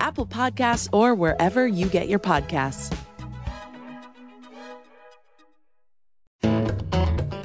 [0.00, 2.96] Apple Podcasts, or wherever you get your podcasts.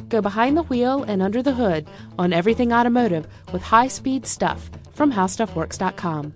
[0.10, 4.70] Go behind the wheel and under the hood on everything automotive with high speed stuff
[4.94, 6.34] from HowStuffWorks.com.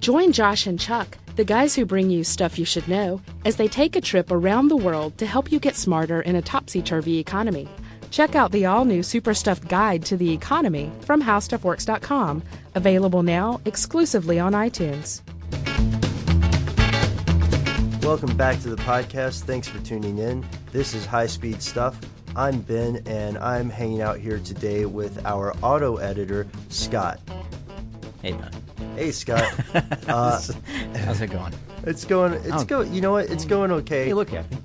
[0.00, 3.68] Join Josh and Chuck, the guys who bring you stuff you should know, as they
[3.68, 7.18] take a trip around the world to help you get smarter in a topsy turvy
[7.18, 7.68] economy.
[8.10, 12.42] Check out the all new Super Stuffed Guide to the Economy from HowStuffWorks.com,
[12.74, 15.20] available now exclusively on iTunes.
[18.02, 19.42] Welcome back to the podcast.
[19.44, 20.44] Thanks for tuning in.
[20.72, 21.98] This is High Speed Stuff.
[22.36, 27.20] I'm Ben, and I'm hanging out here today with our auto editor, Scott.
[28.20, 28.50] Hey, man.
[28.96, 29.44] Hey, Scott.
[30.08, 30.40] Uh,
[30.96, 31.54] How's it going?
[31.84, 32.34] it's going.
[32.34, 32.64] It's Oh.
[32.64, 32.80] go.
[32.82, 33.30] You know what?
[33.30, 34.08] It's going okay.
[34.08, 34.56] You look happy.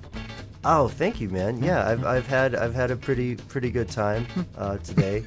[0.64, 1.62] Oh, thank you, man.
[1.62, 4.26] Yeah, I've, I've had I've had a pretty pretty good time
[4.58, 5.24] uh, today.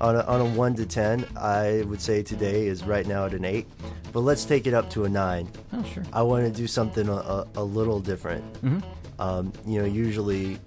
[0.00, 3.34] On a, on a one to ten, I would say today is right now at
[3.34, 3.66] an eight,
[4.12, 5.48] but let's take it up to a nine.
[5.72, 6.02] Oh, sure.
[6.12, 8.44] I want to do something a, a, a little different.
[8.62, 8.82] Mhm.
[9.18, 10.58] Um, you know, usually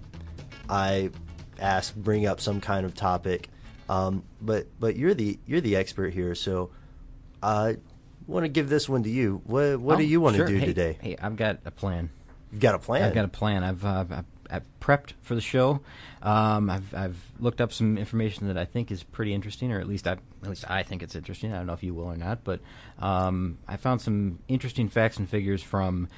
[0.68, 1.10] I
[1.60, 3.48] ask, bring up some kind of topic,
[3.88, 6.70] um, but but you're the you're the expert here, so
[7.42, 7.76] I
[8.26, 9.40] want to give this one to you.
[9.44, 10.46] What what do Oh, you want sure.
[10.46, 10.98] to do Hey, today?
[11.00, 12.10] Hey, I've got a plan.
[12.50, 13.02] You've got a plan.
[13.04, 13.62] I've got a plan.
[13.62, 15.80] I've uh, I've, I've prepped for the show.
[16.22, 19.86] Um, I've I've looked up some information that I think is pretty interesting, or at
[19.88, 21.52] least I at least I think it's interesting.
[21.52, 22.60] I don't know if you will or not, but
[22.98, 26.08] um, I found some interesting facts and figures from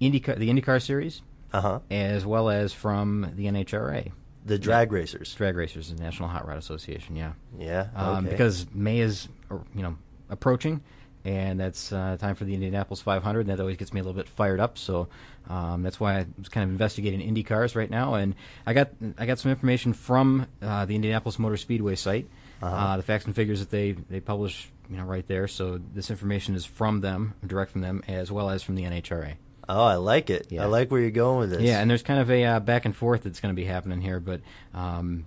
[0.00, 1.22] IndyCar, the IndyCar series,
[1.52, 1.80] Uh-huh.
[1.90, 4.12] as well as from the NHRA.
[4.44, 5.32] The drag racers.
[5.34, 7.14] Drag racers, the National Hot Rod Association.
[7.14, 7.32] Yeah.
[7.58, 8.24] Yeah, Um.
[8.24, 9.28] Because May is,
[9.74, 9.96] you know,
[10.30, 10.82] approaching,
[11.24, 13.40] and that's uh, time for the Indianapolis 500.
[13.40, 14.76] And that always gets me a little bit fired up.
[14.78, 15.08] So
[15.48, 18.14] um, that's why I was kind of investigating Indy cars right now.
[18.14, 18.34] And
[18.66, 22.28] I got I got some information from uh, the Indianapolis Motor Speedway site,
[22.62, 22.74] Uh-huh.
[22.74, 25.48] uh, the facts and figures that they they publish, you know, right there.
[25.48, 29.34] So this information is from them, direct from them, as well as from the NHRA.
[29.68, 30.48] Oh, I like it.
[30.52, 31.62] I like where you're going with this.
[31.62, 34.00] Yeah, and there's kind of a uh, back and forth that's going to be happening
[34.00, 34.40] here, but
[34.74, 35.24] um,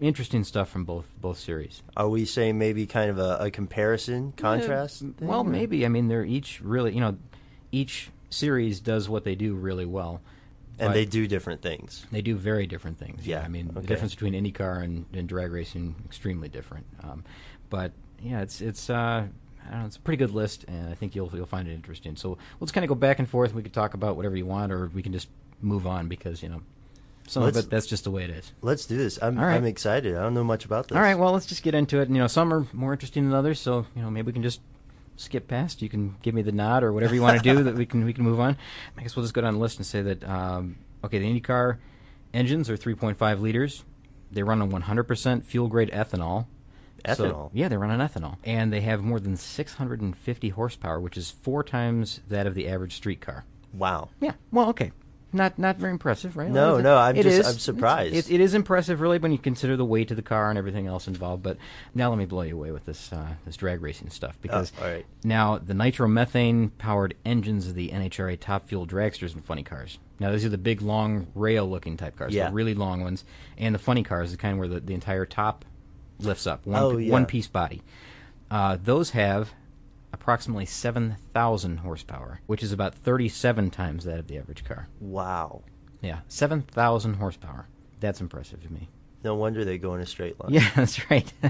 [0.00, 1.82] interesting stuff from both both series.
[1.96, 5.02] Are we saying maybe kind of a, a comparison, contrast?
[5.02, 5.84] Yeah, thing, well, or- maybe.
[5.84, 7.16] I mean, they're each really, you know,
[7.72, 10.20] each series does what they do really well.
[10.80, 12.06] And they do different things.
[12.12, 13.26] They do very different things.
[13.26, 16.86] Yeah, Yeah, I mean, the difference between IndyCar and, and drag racing extremely different.
[17.02, 17.24] Um,
[17.68, 17.90] but
[18.22, 19.26] yeah, it's it's uh,
[19.66, 21.72] I don't know, it's a pretty good list, and I think you'll you'll find it
[21.72, 22.14] interesting.
[22.14, 23.50] So we'll just kind of go back and forth.
[23.50, 25.28] And we could talk about whatever you want, or we can just
[25.60, 26.62] move on because you know,
[27.28, 28.52] some Let's- of it that's just the way it is.
[28.62, 29.18] Let's do this.
[29.22, 29.54] I'm, right.
[29.56, 30.16] I'm excited.
[30.16, 30.96] I don't know much about this.
[30.96, 32.08] All right, well, let's just get into it.
[32.08, 34.42] And, you know, some are more interesting than others, so you know maybe we can
[34.42, 34.60] just
[35.16, 35.82] skip past.
[35.82, 38.04] You can give me the nod or whatever you want to do that we can
[38.04, 38.56] we can move on.
[38.96, 41.78] I guess we'll just go down the list and say that um, okay, the IndyCar
[42.34, 43.84] engines are 3.5 liters.
[44.30, 46.46] They run on 100% fuel grade ethanol.
[47.14, 47.50] So- Ethanol?
[47.54, 51.62] yeah, they run on ethanol, and they have more than 650 horsepower, which is four
[51.62, 53.44] times that of the average street car.
[53.72, 54.10] Wow.
[54.20, 54.32] Yeah.
[54.52, 54.92] Well, okay.
[55.30, 56.50] Not not very impressive, right?
[56.50, 57.46] No, Well, no, I'm it just- is.
[57.46, 58.14] I'm surprised.
[58.14, 60.58] It's, it, it is impressive, really, when you consider the weight of the car and
[60.58, 61.42] everything else involved.
[61.42, 61.58] But
[61.94, 64.84] now let me blow you away with this uh, this drag racing stuff because Oh,
[64.86, 65.06] all right.
[65.24, 69.98] now the nitromethane powered engines of the NHRA Top Fuel dragsters and funny cars.
[70.18, 72.48] Now these are the big, long rail looking type cars, Yeah.
[72.48, 73.24] the really long ones,
[73.58, 75.64] and the funny cars, the kind of where the, the entire top
[76.20, 77.12] lifts up, one Oh, yeah.
[77.12, 77.82] one piece body.
[78.50, 79.52] Uh, those have
[80.20, 84.88] approximately 7,000 horsepower, which is about 37 times that of the average car.
[85.00, 85.62] Wow.
[86.00, 87.68] Yeah, 7,000 horsepower.
[88.00, 88.88] That's impressive to me.
[89.24, 90.52] No wonder they go in a straight line.
[90.52, 91.32] Yeah, that's right.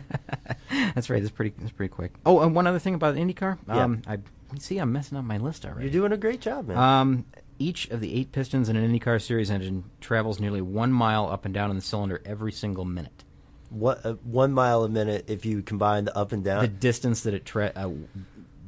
[0.95, 1.21] that's right.
[1.23, 1.55] That's pretty.
[1.59, 2.15] That's pretty quick.
[2.25, 3.59] Oh, and one other thing about the IndyCar.
[3.69, 3.85] Yeah.
[3.85, 4.19] Um, I
[4.59, 4.79] see.
[4.79, 5.83] I'm messing up my list already.
[5.85, 6.79] You're doing a great job, man.
[6.79, 7.27] Um,
[7.59, 11.45] each of the eight pistons in an IndyCar Series engine travels nearly one mile up
[11.45, 13.25] and down in the cylinder every single minute.
[13.69, 16.63] what uh, one mile a minute if you combine the up and down?
[16.63, 17.91] The distance that it tra- uh,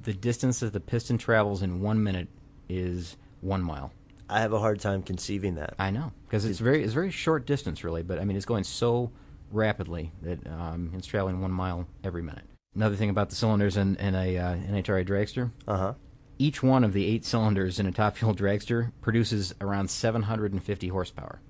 [0.03, 2.29] the distance that the piston travels in one minute
[2.69, 3.93] is one mile.
[4.29, 5.75] I have a hard time conceiving that.
[5.79, 8.65] I know because it's very it's very short distance really, but I mean it's going
[8.65, 9.11] so
[9.51, 12.45] rapidly that um, it's traveling one mile every minute.
[12.75, 15.95] Another thing about the cylinders in, in a uh, NHRA dragster, Uh huh.
[16.39, 21.41] each one of the eight cylinders in a top fuel dragster produces around 750 horsepower.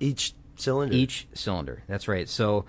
[0.00, 0.92] Each cylinder.
[0.94, 1.84] Each cylinder.
[1.86, 2.28] That's right.
[2.28, 2.64] So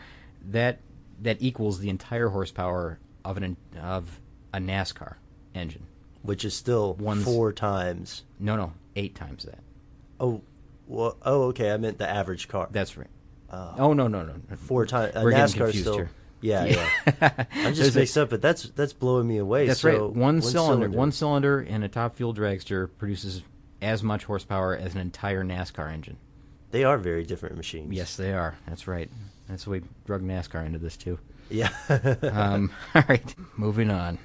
[0.49, 0.79] that
[1.23, 4.19] that equals the entire horsepower of an of
[4.53, 5.15] a NASCAR
[5.53, 5.85] engine.
[6.23, 8.23] which is still One's- four times.
[8.39, 9.59] No, no, eight times that.
[10.19, 10.41] Oh,
[10.87, 11.71] well, oh, okay.
[11.71, 12.67] I meant the average car.
[12.71, 13.07] That's right.
[13.51, 14.33] oh no, no, no.
[14.57, 15.13] Four times.
[15.15, 15.95] We're getting NASCAR confused still.
[15.95, 16.09] here.
[16.41, 16.89] Yeah, yeah.
[17.51, 19.67] I'm There's just a- mixed up, but that's that's blowing me away.
[19.67, 20.15] That's So, right.
[20.15, 23.41] One, cylinder, one cylinder in a top fuel dragster produces
[23.81, 26.17] as much horsepower as an entire NASCAR engine.
[26.71, 27.93] They are very different machines.
[27.93, 28.57] Yes, they are.
[28.67, 29.09] That's right.
[29.47, 31.17] That's why we drug NASCAR into this too.
[31.49, 31.69] Yeah.
[32.33, 34.19] um, all right, moving on.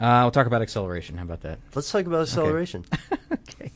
[0.00, 1.16] Uh, we'll talk about acceleration.
[1.16, 1.58] How about that?
[1.74, 2.84] Let's talk about acceleration.
[3.32, 3.72] okay.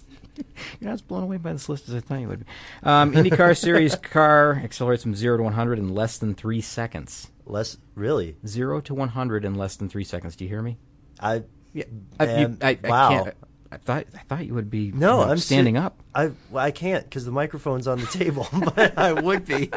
[0.80, 2.40] You're not as blown away by this list as I thought you would.
[2.40, 2.46] be.
[2.82, 7.30] Um, IndyCar Series car accelerates from zero to 100 in less than three seconds.
[7.46, 8.36] Less, really?
[8.46, 10.36] Zero to 100 in less than three seconds.
[10.36, 10.78] Do you hear me?
[11.20, 11.42] I.
[11.72, 11.84] Yeah.
[12.20, 13.08] I, you, I, I wow.
[13.24, 13.36] can't-
[13.72, 15.98] I thought I thought you would be No, you know, I'm standing up.
[16.14, 18.46] I well, I can't because the microphone's on the table,
[18.76, 19.70] but I would be.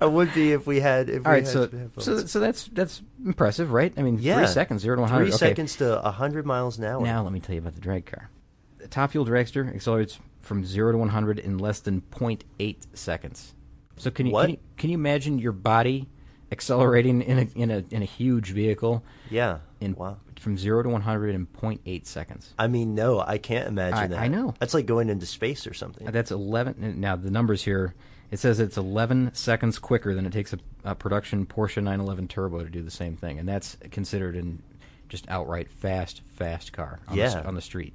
[0.00, 1.10] I would be if we had.
[1.10, 2.04] If All we right, had so headphones.
[2.04, 3.92] so so that's that's impressive, right?
[3.98, 5.26] I mean, yeah, three seconds, zero to one hundred.
[5.26, 5.48] Three okay.
[5.50, 7.02] seconds to hundred miles an hour.
[7.04, 8.30] Now let me tell you about the drag car.
[8.78, 13.54] The top fuel dragster accelerates from zero to one hundred in less than 0.8 seconds.
[13.96, 16.08] So can you can you, can you imagine your body
[16.54, 19.04] accelerating in a in a in a huge vehicle?
[19.30, 19.58] Yeah.
[19.80, 20.16] In Wow.
[20.40, 22.54] from zero to one hundred in 0.8 seconds.
[22.58, 24.18] I mean, no, I can't imagine I- that.
[24.18, 24.54] I know.
[24.58, 26.06] That's like going into space or something.
[26.10, 27.00] That's 11.
[27.00, 27.94] Now, the numbers here,
[28.30, 32.62] it says it's 11 seconds quicker than it takes a, a production Porsche 911 Turbo
[32.64, 33.38] to do the same thing.
[33.38, 34.62] And that's considered in
[35.08, 37.28] just outright fast, fast car on, the, Yeah.
[37.40, 37.92] s- on the street.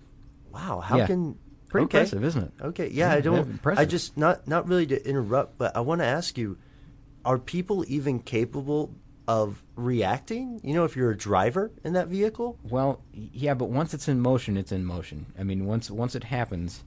[0.53, 1.07] Wow, how Yeah.
[1.07, 1.37] can
[1.69, 1.99] Pretty okay.
[1.99, 2.51] impressive, isn't it?
[2.61, 3.59] Okay, yeah, I don't.
[3.65, 6.57] I just not not really to interrupt, but I want to ask you:
[7.25, 8.93] Are people even capable
[9.27, 10.59] of reacting?
[10.63, 14.19] You know, if you're a driver in that vehicle, Well, yeah, but once it's in
[14.21, 15.27] motion, it's in motion.
[15.37, 16.83] I mean, once once it happens,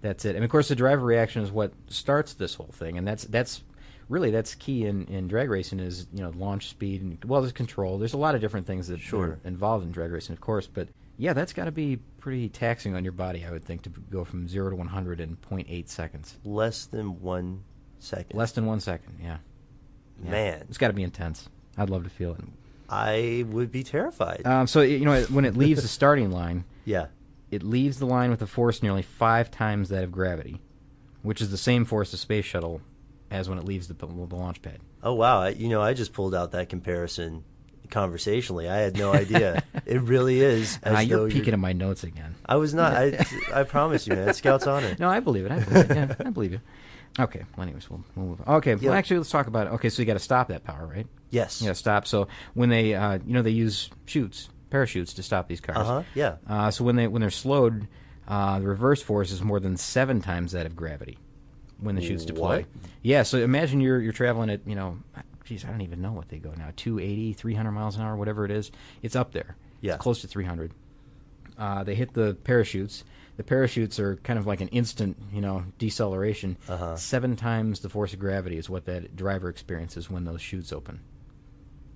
[0.00, 0.36] that's it.
[0.36, 3.62] And of course, the driver reaction is what starts this whole thing, and that's that's
[4.08, 7.52] really that's key in, in drag racing is you know launch speed and well, there's
[7.52, 7.98] control.
[7.98, 9.24] There's a lot of different things that Sure.
[9.24, 12.94] are involved in drag racing, of course, but yeah, that's got to be pretty taxing
[12.94, 16.36] on your body, I would think, to go from zero to 100 in 0.8 seconds,
[16.44, 17.62] less than one
[18.00, 18.36] second.
[18.36, 19.18] less than one second.
[19.22, 19.38] Yeah,
[20.24, 20.30] Yeah.
[20.30, 20.64] Man.
[20.68, 21.48] it's got to be intense.
[21.76, 22.40] I'd love to feel it.
[22.88, 24.42] I would be terrified.
[24.44, 26.64] Um, so you know when it leaves the starting line.
[26.84, 27.06] yeah.
[27.50, 30.60] it leaves the line with a force nearly five times that of gravity,
[31.22, 32.80] which is the same force the space shuttle
[33.30, 34.78] has when it leaves the, the launch pad.
[35.02, 35.40] Oh wow!
[35.40, 37.44] I, you know, I just pulled out that comparison
[37.90, 38.68] conversationally.
[38.68, 39.62] I had no idea.
[39.86, 40.78] it really is.
[40.82, 42.34] As Ah, you're peeking you're- at my notes again.
[42.46, 42.92] I was not.
[42.94, 44.34] I, I promise you, man.
[44.34, 44.94] Scout's honor.
[44.98, 45.52] No, I believe it.
[45.52, 45.96] I believe it.
[45.96, 46.60] Yeah, I believe you.
[47.18, 47.42] Okay.
[47.56, 48.56] Well, anyways, we'll, we'll move on.
[48.56, 48.74] Okay.
[48.74, 48.90] Yeah.
[48.90, 49.70] Well, actually, let's talk about it.
[49.74, 51.06] Okay, so you got to stop that power, right?
[51.30, 51.60] Yes.
[51.60, 52.06] You got to stop.
[52.06, 55.78] So when they, uh, you know, they use chutes, parachutes to stop these cars.
[55.78, 56.36] Uh-huh, yeah.
[56.48, 57.86] Uh, so when they when they're slowed,
[58.26, 61.18] uh, the reverse force is more than seven times that of gravity
[61.78, 62.58] when the chutes deploy.
[62.58, 62.66] What?
[63.02, 63.24] Yeah.
[63.24, 64.98] So imagine you're you're traveling at you know,
[65.44, 68.44] geez, I don't even know what they go now, 280, 300 miles an hour, whatever
[68.44, 68.70] it is.
[69.02, 69.56] It's up there.
[69.80, 69.94] Yeah.
[69.94, 70.72] It's close to 300.
[71.58, 73.04] Uh, they hit the parachutes.
[73.42, 76.56] The parachutes are kind of like an instant, you know, deceleration.
[76.68, 76.94] Uh-huh.
[76.94, 81.00] Seven times the force of gravity is what that driver experiences when those chutes open.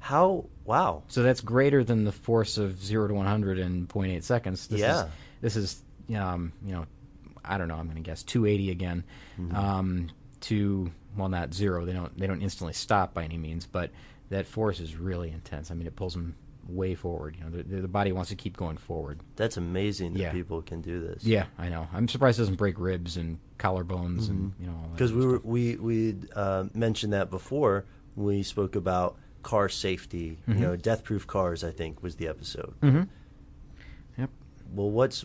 [0.00, 0.46] How?
[0.64, 1.04] Wow.
[1.06, 4.66] So that's greater than the force of zero to 100 in 0.8 seconds.
[4.66, 5.04] This Yeah.
[5.04, 5.10] Is,
[5.40, 5.82] this is,
[6.16, 6.86] um, you know,
[7.44, 7.76] I don't know.
[7.76, 9.04] I'm going to guess 280 again.
[9.38, 9.54] Mm-hmm.
[9.54, 10.08] Um,
[10.40, 11.86] to well, not zero.
[11.86, 12.18] They don't.
[12.18, 13.90] They don't instantly stop by any means, but
[14.30, 15.70] that force is really intense.
[15.70, 16.34] I mean, it pulls them
[16.68, 17.36] way forward.
[17.38, 19.20] You know, the, the body wants to keep going forward.
[19.36, 20.32] That's amazing that Yeah.
[20.32, 21.24] people can do this.
[21.24, 21.86] Yeah, I know.
[21.92, 24.72] I'm surprised it doesn't break ribs and collarbones and you know.
[24.72, 27.84] all that Because we were we we uh, mentioned that before
[28.16, 30.38] we spoke about car safety.
[30.48, 31.62] You know, death-proof cars.
[31.62, 32.74] I think was the episode.
[32.82, 33.08] Mhm.
[34.18, 34.30] Yep.
[34.74, 35.24] Well, what's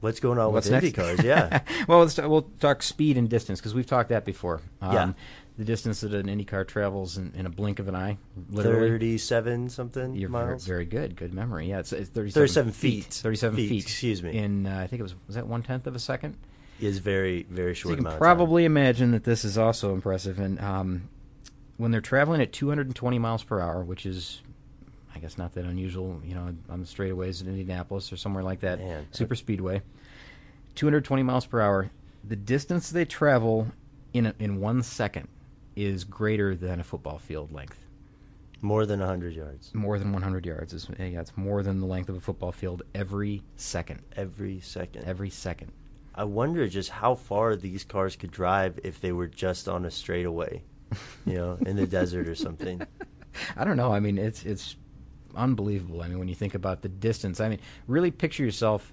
[0.00, 1.22] what's going on What's with Indy cars?
[1.22, 1.60] Yeah.
[1.88, 4.60] well, let's, we'll talk speed and distance because we've talked that before.
[4.80, 5.12] Um, Yeah.
[5.58, 8.16] The distance that an Indy car travels in, in a blink of an eye.
[8.50, 8.88] Literally.
[8.88, 10.66] Thirty-seven something You're very, miles.
[10.66, 11.14] very good.
[11.16, 11.68] Good memory.
[11.68, 12.32] Yeah, it's, it's 37,
[12.70, 13.04] 37 feet.
[13.04, 13.82] 37 Feet, feet.
[13.82, 14.36] excuse me.
[14.36, 16.36] In uh, I think it was was that one tenth of a second.
[16.80, 20.38] is very very So short you can probably imagine that this is also impressive.
[20.38, 21.08] And um,
[21.76, 24.40] when they're traveling at 220 miles per hour, which is,
[25.14, 28.60] I guess, not that unusual, you know, on the straightaways in Indianapolis or somewhere like
[28.60, 29.06] that, Man.
[29.10, 29.82] super speedway,
[30.76, 31.90] 220 miles per hour,
[32.24, 33.68] the distance they travel
[34.14, 35.28] in a, in one second
[35.76, 37.78] is greater than a football field length.
[38.60, 40.72] more than hundred yards More than 100 yards.
[40.72, 44.02] Is, yeah, it's more than the length of a football field every second.
[44.16, 45.04] every second.
[45.04, 45.72] Every second.
[46.14, 49.90] I wonder just how far these cars could drive if they were just on a
[49.90, 50.62] straightaway,
[51.26, 52.82] you know, in the desert or something.
[53.56, 53.92] I don't know.
[53.92, 54.76] I mean, it's it's
[55.34, 56.02] unbelievable.
[56.02, 58.92] I mean, when you think about the distance, I mean, really picture yourself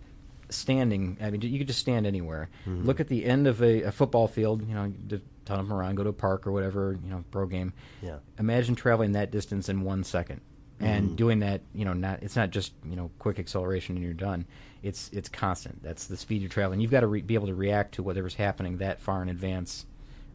[0.50, 1.18] standing.
[1.22, 2.50] I mean, you could just stand anywhere.
[2.65, 2.86] Mhm.
[2.86, 4.68] Look at the end of a, a football field.
[4.68, 6.98] You know, just ton them around, go to a park or whatever.
[7.03, 7.74] You know, pro game.
[8.01, 8.18] Yeah.
[8.38, 10.41] Imagine traveling that distance in one second,
[10.79, 11.15] and Mhm.
[11.15, 11.62] doing that.
[11.74, 14.46] You know, not it's not just you know quick acceleration and you're done.
[14.82, 15.84] It's it's constant.
[15.84, 16.79] That's the speed you're traveling.
[16.79, 19.86] You've got to re- be able to react to whatever's happening that far in advance.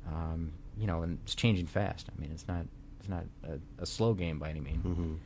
[0.06, 2.08] Um, you know, and it's changing fast.
[2.16, 2.66] I mean, it's not
[3.00, 4.84] it's not a, a slow game by any means.
[4.84, 5.16] Mhm.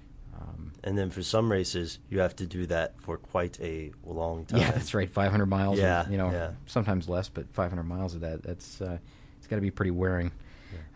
[0.40, 4.44] Um, And then for some races, you have to do that for quite a long
[4.44, 4.60] time.
[4.60, 5.10] yeah, that's right.
[5.10, 5.78] 500 miles.
[5.78, 6.50] Yeah, you know, yeah.
[6.66, 8.42] sometimes less, but 500 miles of that.
[8.42, 8.98] That's uh,
[9.38, 10.30] it's got to be pretty wearing.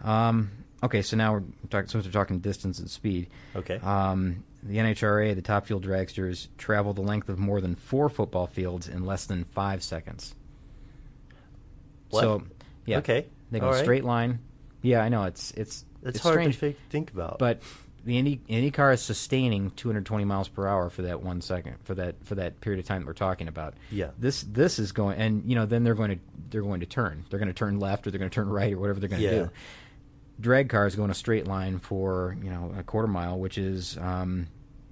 [0.05, 0.51] Um,
[0.83, 1.89] okay, so now we're talking.
[1.89, 3.29] Since we're talking distance and speed.
[3.57, 3.79] Okay.
[3.79, 8.47] Um, the NHRA, the Top Fuel Dragsters, travel the length of more than four football
[8.47, 10.35] fields in less than five seconds.
[12.11, 12.21] What?
[12.21, 12.43] So,
[12.87, 12.99] yeah.
[12.99, 13.27] Okay.
[13.51, 13.83] They go All right.
[13.83, 14.39] straight line.
[14.83, 16.59] Yeah, I know it's it's It's it's hard strange.
[16.61, 17.39] to think about.
[17.39, 17.63] But
[18.05, 22.17] the Indy car is sustaining 220 miles per hour for that one second for that
[22.25, 23.75] for that period of time that we're talking about.
[23.91, 24.11] Yeah.
[24.19, 26.19] This this is going and you know then they're going to
[26.51, 27.25] they're going to turn.
[27.31, 29.23] They're going to turn left or they're going to turn right or whatever they're going
[29.23, 29.43] to Yeah.
[29.45, 29.51] do.
[30.41, 33.97] Drag cars go in a straight line for you know a quarter mile, which is
[33.99, 34.49] um,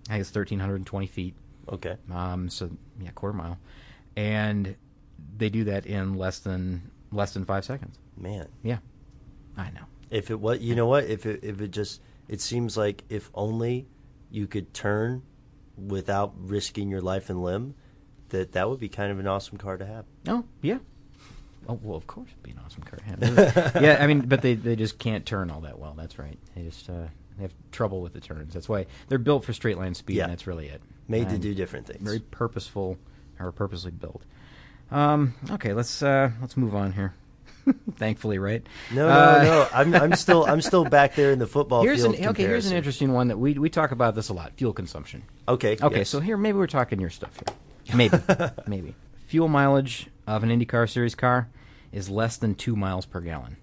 [0.09, 1.35] I think it's 1,320 feet.
[1.69, 1.97] Okay.
[2.13, 3.59] Um, so yeah, quarter mile,
[4.17, 4.77] and
[5.37, 7.99] they do that in less than less than five seconds.
[8.17, 8.47] Man.
[8.63, 8.79] Yeah,
[9.57, 9.83] I know.
[10.11, 13.29] If it what you know what if it if it just it seems like if
[13.35, 13.89] only
[14.31, 15.23] you could turn
[15.77, 17.75] without risking your life and limb,
[18.29, 20.05] that that would be kind of an awesome car to have.
[20.29, 20.79] Oh yeah.
[21.69, 23.01] Oh well, of course, it'd be an awesome car.
[23.05, 25.95] Yeah, yeah, I mean, but they they just can't turn all that well.
[25.97, 26.39] That's right.
[26.55, 28.55] They just uh, they have trouble with the turns.
[28.55, 30.17] That's why they're built for straight line speed.
[30.17, 30.25] Yeah.
[30.25, 30.81] and that's really it.
[31.09, 32.01] Made to do different things.
[32.01, 32.97] Very purposeful
[33.41, 34.23] or purposely built.
[34.93, 37.15] Um, okay, let's uh, let's move on here.
[37.97, 38.65] Thankfully, right?
[38.93, 39.69] No, no, Uh, no.
[39.73, 42.15] I'm I'm still I'm still back there in the football here's field.
[42.17, 44.73] an, okay, here's an interesting one that we we talk about this a lot: fuel
[44.73, 45.23] consumption.
[45.49, 45.77] Okay.
[45.81, 46.09] Okay, yes.
[46.09, 47.55] so here maybe we're talking your stuff here.
[47.97, 48.17] Maybe,
[48.69, 48.95] maybe
[49.27, 51.49] fuel mileage of an IndyCar Series car
[51.91, 53.57] is less than two miles per gallon.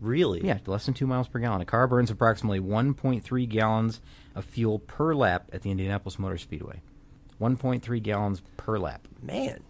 [0.00, 0.44] Really?
[0.44, 1.60] Yeah, less than two miles per gallon.
[1.60, 4.00] A car burns approximately 1.3 gallons
[4.34, 6.80] of fuel per lap at the Indianapolis Motor Speedway.
[7.40, 9.06] 1.3 gallons per lap.
[9.22, 9.62] Man.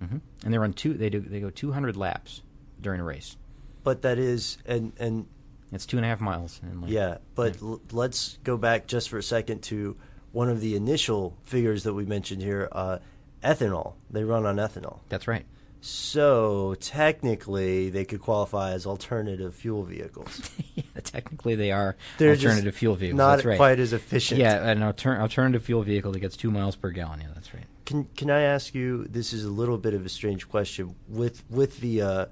[0.00, 0.94] hmm And they run two.
[0.94, 1.20] They do.
[1.20, 2.42] They go 200 laps
[2.82, 3.36] during a race.
[3.84, 5.26] But that is and and
[5.72, 6.60] It's two and a half miles.
[6.62, 6.92] In length.
[6.92, 7.18] yeah.
[7.34, 9.96] But L- let's go back just for a second to
[10.32, 12.68] one of the initial figures that we mentioned here.
[12.72, 12.98] Uh,
[13.42, 13.94] ethanol.
[14.10, 15.00] They run on ethanol.
[15.08, 15.44] That's right.
[15.80, 20.48] So technically, they could qualify as alternative fuel vehicles.
[20.76, 23.18] yeah, technically they are They're alternative fuel vehicles.
[23.18, 23.56] not that's right.
[23.56, 24.38] quite as efficient.
[24.40, 27.20] Yeah, an alter- alternative fuel vehicle that gets two miles per gallon.
[27.22, 27.64] Yeah, that's right.
[27.84, 29.06] Can can I ask you?
[29.10, 30.94] This is a little bit of a strange question.
[31.08, 32.26] With with the, uh,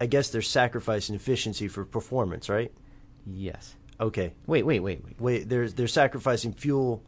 [0.00, 2.72] I guess they're sacrificing efficiency for performance, right?
[3.26, 3.74] Yes.
[4.00, 4.34] Okay.
[4.46, 5.20] Wait, wait, wait, wait.
[5.20, 5.48] Wait.
[5.48, 7.02] They're they're sacrificing fuel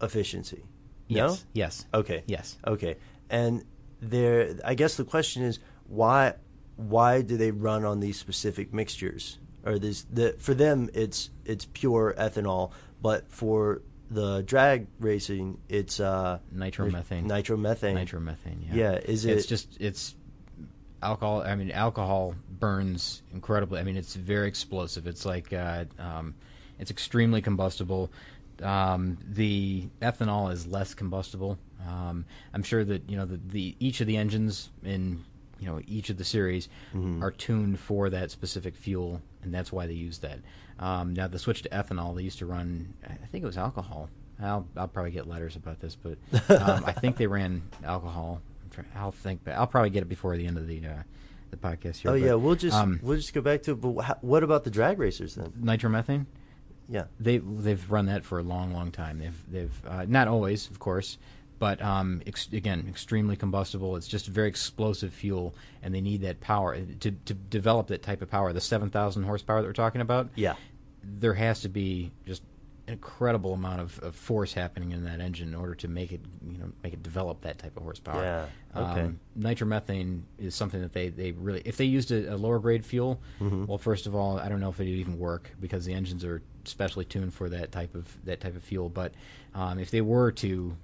[0.00, 0.64] efficiency.
[1.08, 1.28] No?
[1.28, 1.44] Yes.
[1.52, 1.86] Yes.
[1.92, 2.22] Okay.
[2.26, 2.56] Yes.
[2.66, 2.96] Okay.
[3.30, 3.64] And
[4.00, 6.34] there, I guess the question is why
[6.76, 9.38] why do they run on these specific mixtures?
[9.64, 15.98] Or this the for them it's it's pure ethanol, but for the drag racing it's
[15.98, 17.26] uh Nitromethane.
[17.26, 17.94] Nitromethane.
[17.94, 18.68] Nitromethane.
[18.68, 18.74] Yeah.
[18.74, 18.92] Yeah.
[18.98, 20.14] Is It's just it's
[21.04, 21.42] alcohol.
[21.42, 23.80] I mean, alcohol burns incredibly.
[23.80, 25.06] I mean, it's very explosive.
[25.06, 26.34] It's like uh, um,
[26.78, 28.10] it's extremely combustible.
[28.62, 31.58] Um, the ethanol is less combustible.
[31.86, 35.22] Um, I'm sure that you know the, the each of the engines in
[35.60, 37.22] you know each of the series Mhm.
[37.22, 40.38] are tuned for that specific fuel, and that's why they use that.
[40.78, 42.94] Um, now the switch to ethanol, they used to run.
[43.04, 44.08] I think it was alcohol.
[44.42, 46.16] I'll I'll probably get letters about this, but
[46.50, 48.40] um, I think they ran alcohol.
[48.96, 51.02] I'll think, but I'll probably get it before the end of the uh,
[51.50, 52.10] the podcast here.
[52.10, 53.80] Oh but, yeah, we'll just um, we'll just go back to it.
[53.80, 55.52] But wha- what about the drag racers then?
[55.60, 56.26] nitromethane.
[56.88, 57.04] Yeah.
[57.18, 59.18] They they've run that for a long, long time.
[59.18, 61.16] They've they've uh, not always, of course,
[61.58, 63.96] but um, ex- again, extremely combustible.
[63.96, 68.20] It's just very explosive fuel, and they need that power to to develop that type
[68.20, 68.52] of power.
[68.52, 70.28] The seven thousand horsepower that we're talking about.
[70.34, 70.54] Yeah.
[71.02, 72.42] there has to be just
[72.86, 76.58] incredible amount of, of force happening in that engine in order to make it you
[76.58, 78.22] know make it develop that type of horsepower.
[78.22, 79.00] Yeah, okay.
[79.02, 82.84] Um, nitromethane is something that they, they really if they used a, a lower grade
[82.84, 83.66] fuel, Mhm.
[83.66, 86.24] well first of all I don't know if it would even work because the engines
[86.24, 88.88] are specially tuned for that type of that type of fuel.
[88.90, 89.12] But
[89.54, 90.76] um, if they were to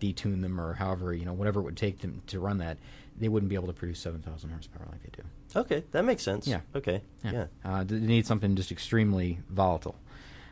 [0.00, 2.76] detune them or however you know whatever it would take them to run that,
[3.18, 5.22] they wouldn't be able to produce seven thousand horsepower like they do.
[5.58, 6.46] Okay, that makes sense.
[6.46, 6.60] Yeah.
[6.74, 7.00] Okay.
[7.24, 7.46] Yeah.
[7.64, 9.96] Uh, they need something just extremely volatile.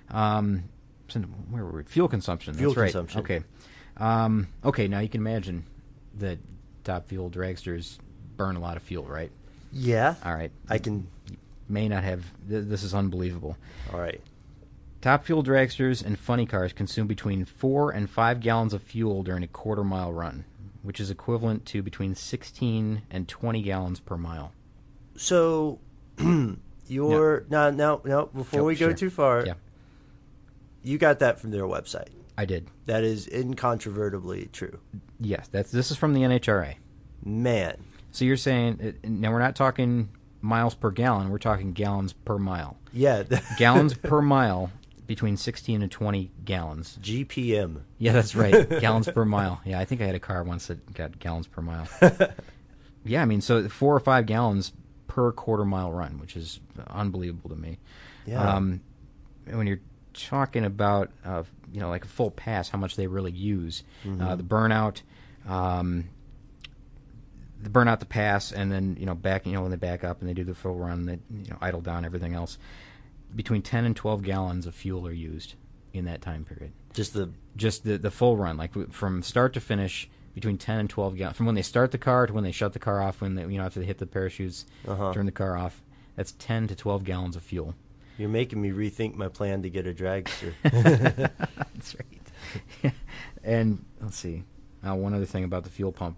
[0.09, 0.65] Um,
[1.51, 1.85] where were we?
[1.85, 2.55] Fuel consumption.
[2.55, 2.93] Fuel that's right.
[2.93, 3.21] consumption.
[3.21, 3.43] Okay.
[3.97, 4.89] Um, okay.
[4.89, 5.65] Now you can imagine
[6.19, 6.39] that
[6.83, 7.99] top fuel dragsters
[8.37, 9.31] burn a lot of fuel, right?
[9.73, 10.15] Yeah.
[10.25, 10.53] All right.
[10.69, 11.09] I can.
[11.69, 12.25] May not have.
[12.49, 13.57] Th- this is unbelievable.
[13.93, 14.21] All right.
[15.01, 19.43] Top fuel dragsters and funny cars consume between four and five gallons of fuel during
[19.43, 20.47] a quarter mile run,
[20.83, 24.53] which is equivalent to between 16 and 20 gallons per mile.
[25.17, 25.79] So,
[26.89, 28.95] you're now now now before we go sure.
[28.95, 29.45] too far.
[29.45, 29.55] Yeah.
[30.85, 32.09] You got that from their website.
[32.37, 32.69] I did.
[32.87, 34.79] That is incontrovertibly true.
[35.19, 36.77] Yes, that's this is from the NHRA.
[37.25, 37.83] Man.
[38.11, 40.11] So you're saying uh, now we're not talking
[40.41, 42.77] miles per gallon, we're talking gallons per mile.
[42.93, 43.23] Yeah.
[43.59, 44.71] gallons per mile
[45.07, 46.99] between 16 and 20 gallons.
[47.03, 47.83] GPM.
[47.99, 48.69] Yeah, that's right.
[48.81, 49.61] gallons per mile.
[49.65, 51.89] Yeah, I think I had a car once that got gallons per mile.
[53.05, 54.73] yeah, I mean, so 4 or 5 gallons
[55.07, 57.79] per quarter mile run, which is unbelievable to me.
[58.27, 58.57] Yeah.
[58.57, 58.81] Um,
[59.47, 59.81] when you're
[60.15, 61.43] talking about uh,
[61.73, 64.37] you know like a full pass, how much they really use, uh, Mhm.
[64.39, 65.03] the burnout,
[65.51, 66.05] um,
[67.63, 70.21] the burnout, the pass, and then you know back you know when they back up
[70.21, 72.59] and they do the full run, they you know idle down everything else.
[73.35, 75.55] Between ten and twelve gallons of fuel are used
[75.93, 76.73] in that time period.
[76.93, 80.89] Just the just the the full run, like from start to finish, between ten and
[80.91, 81.37] twelve gallons.
[81.37, 83.43] From when they start the car to when they shut the car off, when they
[83.43, 85.13] you know after they hit the parachutes, Uh-huh.
[85.13, 85.83] turn the car off.
[86.17, 87.75] That's ten to twelve gallons of fuel.
[88.19, 90.53] You're making me rethink my plan to get a dragster.
[90.63, 92.93] That's right.
[93.45, 94.45] and let's see.
[94.87, 96.17] Uh, one other thing about the fuel pump.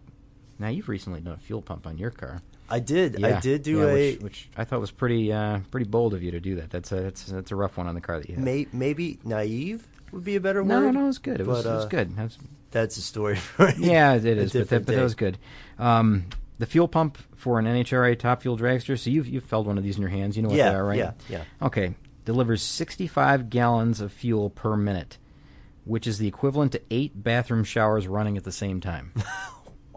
[0.59, 2.43] Now you've recently done a fuel pump on your car.
[2.69, 3.23] I did.
[3.25, 6.23] I did do yeah, a which, which I thought was pretty uh, pretty bold of
[6.23, 6.71] you to do that.
[6.71, 8.45] That's a that's, that's a rough one on the car that you have.
[8.45, 10.93] may, maybe naive would be a better No, word.
[10.95, 11.41] no, no, it was good.
[11.41, 12.17] It was- But, it was uh, good.
[12.17, 12.39] That's-
[12.73, 14.53] That's a story for yeah, it is.
[14.53, 15.39] But that, but that was good.
[15.79, 16.27] Um,
[16.59, 18.99] the fuel pump for an NHRA top fuel dragster.
[18.99, 20.37] So you've you've felt one of these in your hands.
[20.37, 20.99] You know what Yeah, they are, right?
[20.99, 21.45] yeah, yeah.
[21.63, 21.95] Okay.
[22.25, 25.19] Delivers 65 gallons of fuel per minute,
[25.85, 29.13] which is the equivalent to eight bathroom showers running at the same time.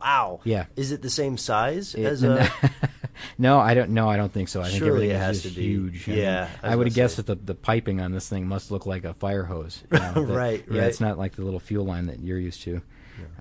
[0.02, 0.40] Wow.
[0.46, 0.68] Yeah.
[0.78, 2.50] Is it the same size It- as a?
[3.38, 3.90] no, I don't.
[3.90, 4.62] No, I don't think so.
[4.62, 5.68] I think Surely everything it is has just to be.
[5.68, 6.08] huge.
[6.08, 8.86] Yeah, I I, would gonna guess that the, the piping on this thing must look
[8.86, 9.84] like a fire hose.
[9.92, 12.62] you know, that- Right, Yeah, it's not like the little fuel line that you're used
[12.62, 12.82] to.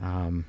[0.03, 0.47] Um,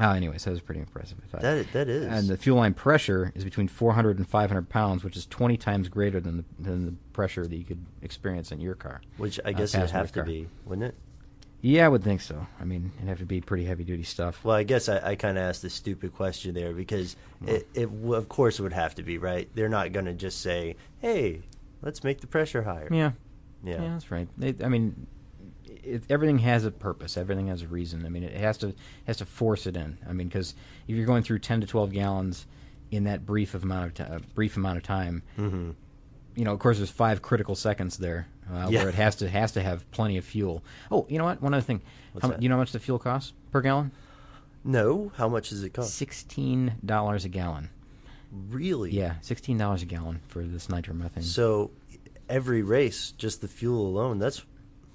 [0.00, 1.18] well, anyways, that was pretty impressive.
[1.22, 1.40] I thought.
[1.42, 2.06] That- that is.
[2.06, 5.88] And the fuel line pressure is between 400 and 500 pounds, which is 20 times
[5.88, 9.00] greater than the than the pressure that you could experience in your car.
[9.18, 10.24] Which I uh, guess it would have to car.
[10.24, 10.94] be, wouldn't it?
[11.62, 12.46] Yeah, I would think so.
[12.58, 14.42] I mean, it'd have to be pretty heavy duty stuff.
[14.42, 17.84] Well, I guess I, I kind of asked a stupid question there because it, it
[17.84, 19.46] w- of course it would have to be right.
[19.54, 21.42] They're not going to just say, "Hey,
[21.82, 23.10] let's make the pressure higher." Yeah.
[23.62, 23.82] Yeah.
[23.82, 24.26] Yeah, that's right.
[24.38, 25.06] They, I mean,
[25.84, 27.16] it, everything has a purpose.
[27.16, 28.04] Everything has a reason.
[28.06, 28.74] I mean, it has to
[29.06, 29.98] has to force it in.
[30.08, 30.54] I mean, because
[30.88, 32.46] if you're going through ten to twelve gallons
[32.90, 35.74] in that brief of amount of ti- uh, brief amount of time, Mhm.
[36.34, 38.80] you know, of course, there's five critical seconds there uh, Yeah.
[38.80, 40.62] where it has to has to have plenty of fuel.
[40.90, 41.40] Oh, you know what?
[41.42, 41.82] One other thing.
[42.20, 43.92] How, you know how much the fuel costs per gallon?
[44.64, 45.12] No.
[45.16, 45.94] How much does it cost?
[45.94, 47.70] Sixteen dollars a gallon.
[48.32, 48.90] Really?
[48.92, 51.22] Yeah, sixteen dollars a gallon for this nitromethane.
[51.24, 51.70] So
[52.28, 54.44] every race, just the fuel alone, that's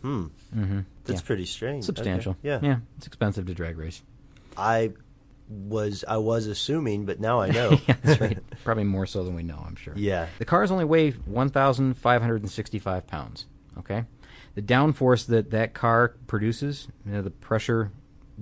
[0.05, 0.25] hmm.
[0.53, 1.83] hmm That's pretty strange.
[1.83, 1.85] Okay.
[1.87, 2.37] Substantial.
[2.43, 2.59] Yeah.
[2.61, 2.77] Yeah.
[2.97, 4.01] It's expensive to drag race.
[4.57, 4.91] I
[5.49, 7.79] was I was assuming, but now I know.
[7.87, 8.39] yeah, that's right.
[8.63, 9.93] Probably more so than we know, I'm sure.
[9.95, 10.27] Yeah.
[10.39, 13.45] The cars only weigh 1,565 pounds.
[13.79, 14.05] Okay?
[14.55, 17.91] The downforce that that car produces, you know, the pressure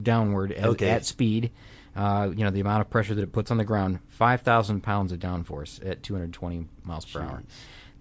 [0.02, 0.89] downward at, Okay.
[0.89, 1.52] at speed,
[1.95, 5.12] uh, you know, the amount of pressure that it puts on the ground, 5,000 pounds
[5.12, 7.43] of downforce at 220 miles per hour.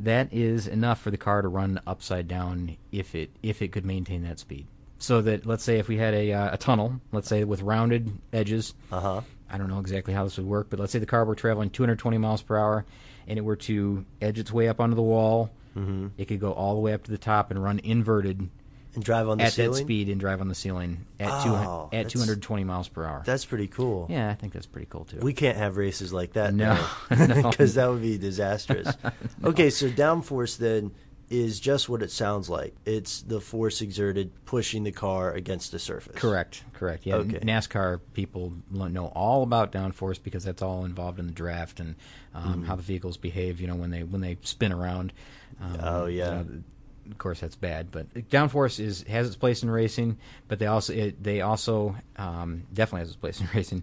[0.02, 3.86] That is enough for the car to run upside down if it if it could
[3.86, 4.66] maintain that speed.
[4.98, 8.18] So that let's say if we had a uh, a tunnel, let's say with rounded
[8.32, 9.20] edges, uh-huh.
[9.50, 11.70] I don't know exactly how this would work, but let's say the car were traveling
[11.70, 12.84] 220 miles per hour,
[13.28, 15.50] and it were to edge its way up onto the wall.
[15.76, 16.10] Mhm.
[16.18, 18.48] It could go all the way up to the top and run inverted
[18.94, 19.72] and drive on the at ceiling?
[19.72, 23.22] that speed and drive on the ceiling at two, Oh, at 220 miles per hour.
[23.24, 24.06] That's pretty cool.
[24.10, 25.18] Yeah, I think that's pretty cool too.
[25.20, 26.74] We can't have races like that No,
[27.10, 27.42] now, no.
[27.50, 28.92] because that would be disastrous.
[29.44, 30.92] Okay, so downforce then
[31.30, 32.74] is just what it sounds like.
[32.84, 36.14] It's the force exerted pushing the car against the surface.
[36.14, 37.06] Correct, correct.
[37.06, 37.38] Yeah, Okay.
[37.38, 41.94] NASCAR people know all about downforce because that's all involved in the draft and
[42.34, 42.66] um, Mhm.
[42.66, 43.60] how the vehicles behave.
[43.62, 45.14] You know, when they when they spin around.
[45.60, 46.40] Um, Oh, yeah.
[46.40, 46.62] you know,
[47.10, 50.18] of course, that's bad, but downforce is has its place in racing.
[50.48, 53.82] But they also it, they also um, definitely has its place in racing.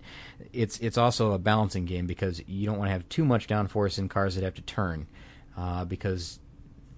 [0.54, 3.98] It's it's also a balancing game because you don't want to have too much downforce
[3.98, 5.08] in cars that have to turn,
[5.58, 6.40] uh, because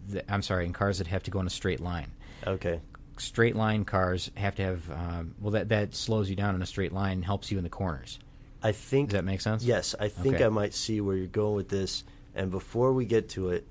[0.07, 2.11] the, I'm sorry, in cars that have to go in a straight line
[2.45, 2.79] Okay.
[3.17, 6.65] straight line cars have to have um, well that that slows you down in a
[6.65, 8.19] straight line and helps you in the corners.
[8.63, 9.63] I think Does that makes sense?
[9.63, 10.45] Yes, I think Okay.
[10.45, 12.03] I might see where you're going with this.
[12.35, 13.65] And before we get to it,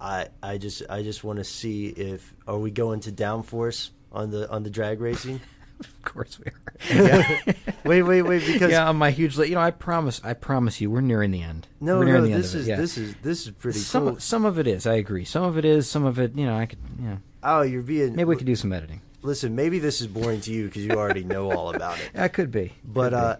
[0.00, 4.30] I I just I just want to see if are we going to downforce on
[4.30, 5.40] the on the drag racing?
[5.80, 7.44] of course we are.
[7.84, 10.80] wait, wait, wait, because yeah, on my huge, li- you know, I promise, I promise
[10.80, 11.68] you, we're nearing the end.
[11.80, 12.76] No, we're nearing no, the end this of it, is yeah.
[12.76, 14.20] this is this is pretty some cool.
[14.20, 14.86] some of it is.
[14.86, 15.24] I agree.
[15.24, 15.88] Some of it is.
[15.88, 18.46] Some of it, you know, I could, you know, Oh, you're being maybe we could
[18.46, 19.00] do some editing.
[19.22, 22.10] Listen, maybe this is boring to you because you already know all about it.
[22.14, 22.72] That could be.
[22.84, 23.16] But Could be.
[23.16, 23.36] uh,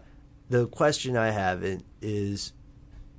[0.51, 1.65] the question I have
[2.03, 2.53] is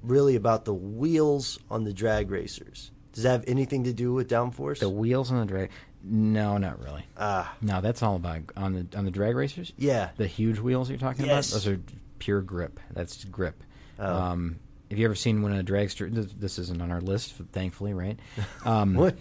[0.03, 2.91] really about the wheels on the drag racers.
[3.13, 4.79] Does that have anything to do with downforce?
[4.79, 5.69] the wheels on the drag.
[6.03, 7.03] No, not really.
[7.17, 9.73] Ah, No, that's all about on the on the drag racers.
[9.77, 10.09] Yeah.
[10.17, 11.51] the huge wheels you're talking Yes.
[11.51, 11.63] about.
[11.63, 11.81] Those are
[12.19, 12.79] pure grip.
[12.93, 13.63] That's grip.
[13.97, 14.05] Oh.
[14.15, 16.09] Um, have you ever seen when a dragster?
[16.39, 18.17] This, isn't on our list, thankfully, right?
[18.65, 19.15] Um, What?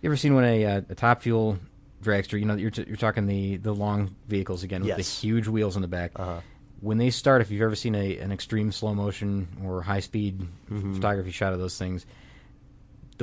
[0.00, 1.58] You ever seen when a, uh, a top fuel
[2.02, 2.38] dragster?
[2.38, 4.96] You know, you're t- you're talking the the long vehicles again with Yes.
[4.98, 6.10] the huge wheels on the back.
[6.18, 6.40] Uh-huh.
[6.80, 10.40] When they start, if you've ever seen a an extreme slow motion or high speed
[10.68, 10.94] Mm-hmm.
[10.94, 12.04] photography shot of those things,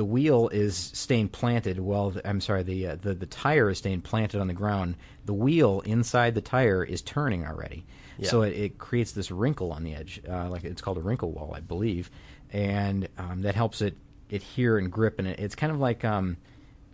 [0.00, 1.78] the wheel is staying planted.
[1.78, 4.94] Well, I'm sorry, the, uh, the the tire is staying planted on the ground.
[5.26, 7.84] The wheel inside the tire is turning already,
[8.18, 8.30] Yeah.
[8.30, 11.32] so it, it creates this wrinkle on the edge, uh, like it's called a wrinkle
[11.32, 12.10] wall, I believe,
[12.50, 13.94] and um, that helps it
[14.32, 15.18] adhere and grip.
[15.18, 16.38] And it, it's kind of like um,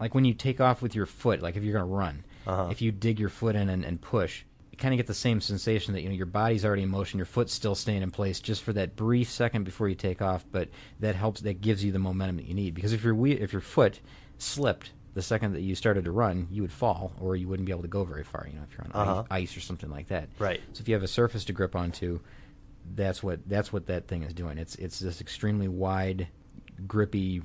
[0.01, 2.69] like when you take off with your foot, like if you're going to run, Uh-huh.
[2.73, 4.42] if you dig your foot in and, and push.
[4.78, 7.24] Kind of get the same sensation that you know your body's already in motion, your
[7.26, 10.44] foot's still staying in place just for that brief second before you take off.
[10.52, 10.68] But
[11.00, 12.74] that helps, that gives you the momentum that you need.
[12.74, 14.00] Because if your if your foot
[14.38, 17.72] slipped the second that you started to run, you would fall, or you wouldn't be
[17.72, 18.46] able to go very far.
[18.46, 19.22] You know, if you're on Uh-huh.
[19.30, 20.28] ice, ice or something like that.
[20.38, 20.60] Right.
[20.74, 22.20] So if you have a surface to grip onto,
[22.94, 24.58] that's what that's what that thing is doing.
[24.58, 26.28] It's it's this extremely wide,
[26.86, 27.42] grippy,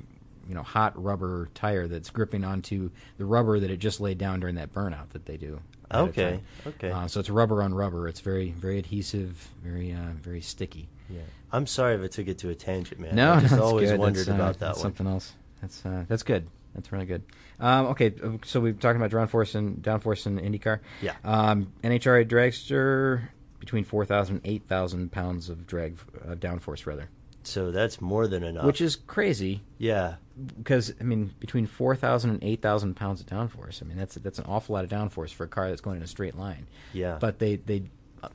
[0.49, 4.41] you know, hot rubber tire that's gripping onto the rubber that it just laid down
[4.41, 5.61] during that burnout that they do.
[5.91, 6.91] Ahead of Okay, okay.
[6.91, 8.07] Uh, so it's rubber on rubber.
[8.07, 10.89] It's very very adhesive, very uh, very sticky.
[11.09, 11.21] Yeah.
[11.51, 13.15] I'm sorry if I took it to a tangent, man.
[13.15, 13.99] No, I just no, always good.
[13.99, 14.83] wondered That's, uh, about that that's one.
[14.83, 15.33] Something else.
[15.61, 16.47] That's uh, that's good.
[16.73, 17.23] That's really good.
[17.59, 20.79] Um, okay, uh, so we've talked about downforce and downforce and IndyCar.
[21.01, 21.15] Yeah.
[21.23, 27.09] Um, NHRA dragster between four thousand and eight thousand pounds of drag uh, downforce rather,
[27.43, 28.65] So that's more than enough.
[28.65, 30.15] which is crazy yeah,
[30.57, 33.81] because I mean between four thousand and eight thousand pounds of downforce.
[33.81, 36.03] I mean that's that's an awful lot of downforce for a car that's going in
[36.03, 36.67] a straight line.
[36.93, 37.17] Yeah.
[37.19, 37.83] But they they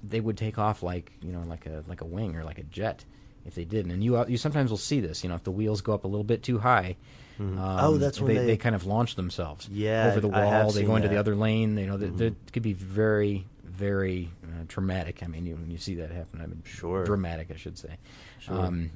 [0.03, 2.65] they would take off like you know like a like a wing or like a
[2.65, 3.05] jet
[3.45, 3.93] if they didn't.
[3.93, 5.23] And you uh, you sometimes will see this.
[5.23, 6.97] You know if the wheels go up a little bit too high.
[7.39, 9.69] um, Oh, that's when they, they- they kind of launch themselves.
[9.71, 10.73] Yeah, over the wall.
[10.73, 11.77] They go into the other lane.
[11.79, 15.23] You know, that could be very very uh, traumatic.
[15.23, 17.05] I mean, you, when you see that happen, I mean, Sure.
[17.05, 17.97] dramatic, I should say.
[18.41, 18.59] Sure.
[18.59, 18.91] Um,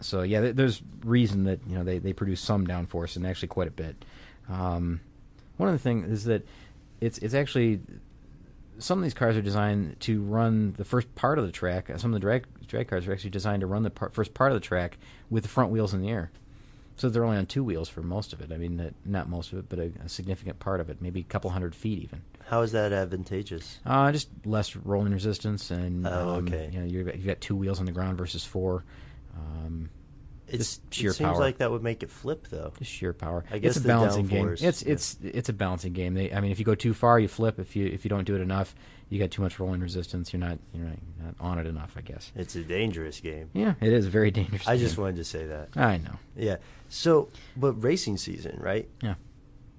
[0.00, 3.48] so yeah, there- there's reason that you know they, they produce some downforce and actually
[3.48, 4.04] quite a bit.
[4.48, 5.00] Um,
[5.58, 6.46] one of the things is that
[7.00, 7.80] it's it's actually
[8.78, 11.90] some of these cars are designed to run the first part of the track.
[11.90, 14.32] uh, Some of the drag drag cars are actually designed to run the par- first
[14.32, 14.96] part of the track
[15.28, 16.30] with the front wheels in the air.
[16.96, 18.52] So they're only on two wheels for most of it.
[18.52, 21.24] I mean, not most of it, but a, a significant part of it, maybe a
[21.24, 22.20] couple hundred feet even.
[22.50, 23.78] How is that advantageous?
[23.86, 26.68] Uh, just less rolling resistance, and Oh, um, okay.
[26.72, 28.84] you know, you've got, you've got two wheels on the ground versus four.
[29.36, 29.88] Um,
[30.48, 31.38] It's, sheer it seems power.
[31.38, 32.72] like that would make it flip, though.
[32.76, 33.44] Just sheer power.
[33.52, 34.48] I guess it's a balancing game.
[34.48, 34.92] It's yeah.
[34.92, 36.14] it's it's a balancing game.
[36.14, 37.60] They, I mean, if you go too far, you flip.
[37.60, 38.74] If you if you don't do it enough,
[39.10, 40.32] you got too much rolling resistance.
[40.32, 41.94] You're not you're not, you're not on it enough.
[41.96, 42.32] I guess.
[42.34, 43.50] It's a dangerous game.
[43.52, 44.66] Yeah, it is very dangerous.
[44.66, 45.68] I just wanted to say that.
[45.76, 46.16] I know.
[46.36, 46.56] Yeah.
[46.88, 48.88] So, but racing season, right?
[49.00, 49.14] Yeah.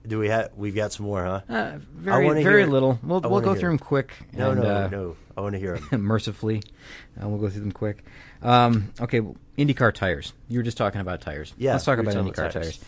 [0.07, 0.51] Do we have?
[0.55, 1.41] We've got some more, huh?
[1.47, 2.99] Uh, very very little.
[3.03, 3.73] We'll we'll go through it.
[3.73, 4.13] them quick.
[4.33, 5.15] No, and, no, uh, no.
[5.37, 6.01] I want to hear them.
[6.07, 6.63] mercifully,
[7.21, 8.03] uh, we'll go through them quick.
[8.41, 10.33] Um, okay, well, IndyCar tires.
[10.47, 11.53] You were just talking about tires.
[11.57, 12.53] Yeah, let's talk about IndyCar tires.
[12.53, 12.79] tires.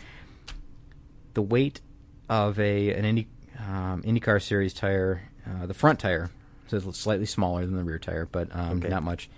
[1.35, 1.81] The weight
[2.29, 3.27] of a an Indy
[3.59, 6.31] um, IndyCar series tire, uh, the front tire,
[6.67, 8.89] so it's slightly smaller than the rear tire, but um, Okay.
[8.89, 9.29] not much.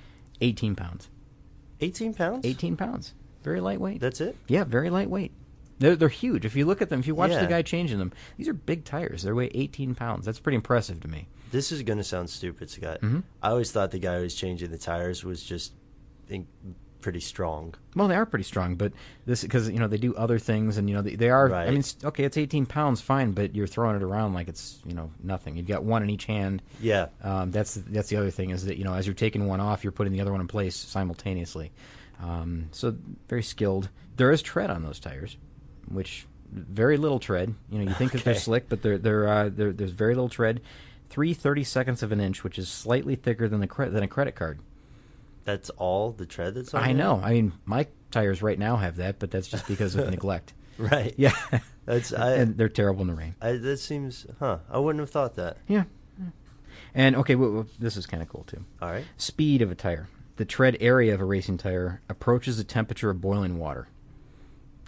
[0.42, 1.10] Eighteen pounds.
[1.82, 2.46] 18 pounds?
[2.46, 3.14] 18 pounds.
[3.44, 4.00] Very lightweight.
[4.00, 4.38] That's it?
[4.48, 5.34] Yeah, very lightweight.
[5.80, 6.46] They're, they're huge.
[6.46, 7.42] If you look at them, if you watch Yeah.
[7.42, 9.24] the guy changing them, these are big tires.
[9.24, 10.26] They weigh 18 pounds.
[10.26, 11.28] That's pretty impressive to me.
[11.52, 13.02] This is going to sound stupid, Scott.
[13.02, 13.24] Mhm.
[13.44, 15.74] I always thought the guy who was changing the tires was just
[16.30, 16.48] in,
[17.02, 17.76] pretty strong.
[17.96, 18.92] Well, they are pretty strong, but
[19.28, 21.48] this because you know they do other things, and you know they, they are.
[21.54, 21.72] I Right.
[21.74, 25.12] mean, okay, it's 18 pounds, fine, but you're throwing it around like it's you know
[25.22, 25.56] nothing.
[25.56, 26.64] You've got one in each hand.
[26.82, 27.10] Yeah.
[27.22, 29.84] Um, that's that's the other thing is that you know as you're taking one off,
[29.84, 31.72] you're putting the other one in place simultaneously.
[32.24, 32.96] Um, so
[33.30, 33.90] very skilled.
[34.18, 35.38] There is tread on those tires,
[35.90, 37.54] which very little tread.
[37.70, 40.30] You know, you think that they're slick, but they're they're, uh, they're there's very little
[40.30, 40.62] tread.
[41.10, 44.08] Three thirty seconds of an inch, which is slightly thicker than the cre- than a
[44.08, 44.60] credit card.
[45.44, 46.96] That's all the tread that's on I there?
[46.96, 47.22] know.
[47.24, 50.54] I mean, my tires right now have that, but that's just because of neglect.
[50.78, 51.14] Right.
[51.18, 51.34] Yeah.
[51.86, 53.36] That's I, and they're terrible in the rain.
[53.40, 54.58] I, that seems, huh?
[54.70, 55.58] I wouldn't have thought that.
[55.68, 55.84] Yeah.
[56.94, 58.64] And okay, well, well, this is kind of cool too.
[58.82, 59.06] All right.
[59.18, 60.08] Speed of a tire.
[60.38, 63.88] The tread area of a racing tire approaches the temperature of boiling water,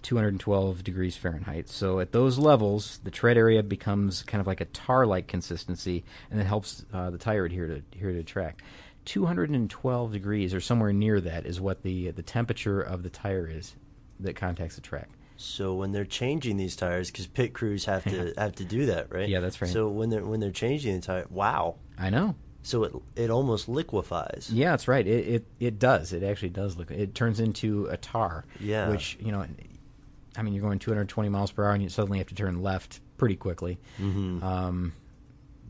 [0.02, 1.68] 212 degrees Fahrenheit.
[1.68, 6.40] So at those levels, the tread area becomes kind of like a tar-like consistency, and
[6.40, 8.62] it helps uh, the tire adhere to adhere to track.
[9.04, 13.74] 212 degrees, or somewhere near that, is what the the temperature of the tire is
[14.20, 15.08] that contacts the track.
[15.36, 19.12] So when they're changing these tires, because pit crews have to have to do that,
[19.12, 19.28] right?
[19.28, 19.70] Yeah, that's right.
[19.70, 21.76] So when they're when they're changing the tire, wow.
[21.98, 22.34] I know.
[22.62, 24.50] So it it almost liquefies.
[24.52, 25.06] Yeah, that's right.
[25.06, 26.12] It, it it does.
[26.12, 26.90] It actually does look.
[26.90, 28.44] It turns into a tar.
[28.60, 28.90] Yeah.
[28.90, 29.46] Which you know,
[30.38, 33.00] I mean, you're going 220 miles per hour, and you suddenly have to turn left
[33.16, 33.78] pretty quickly.
[33.98, 34.42] Mhm.
[34.42, 34.92] Um,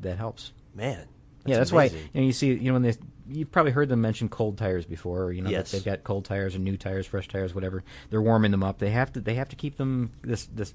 [0.03, 0.53] that helps.
[0.75, 1.07] Man.
[1.47, 1.99] yeah, that's amazing.
[1.99, 2.95] why you know you see you know when they
[3.31, 5.25] you've probably heard them mention cold tires before.
[5.25, 5.71] Or, you know, that Yes.
[5.73, 7.83] they've got cold tires or new tires, fresh tires, whatever.
[8.11, 8.79] They're warming them up.
[8.79, 10.75] They have to they have to keep them this this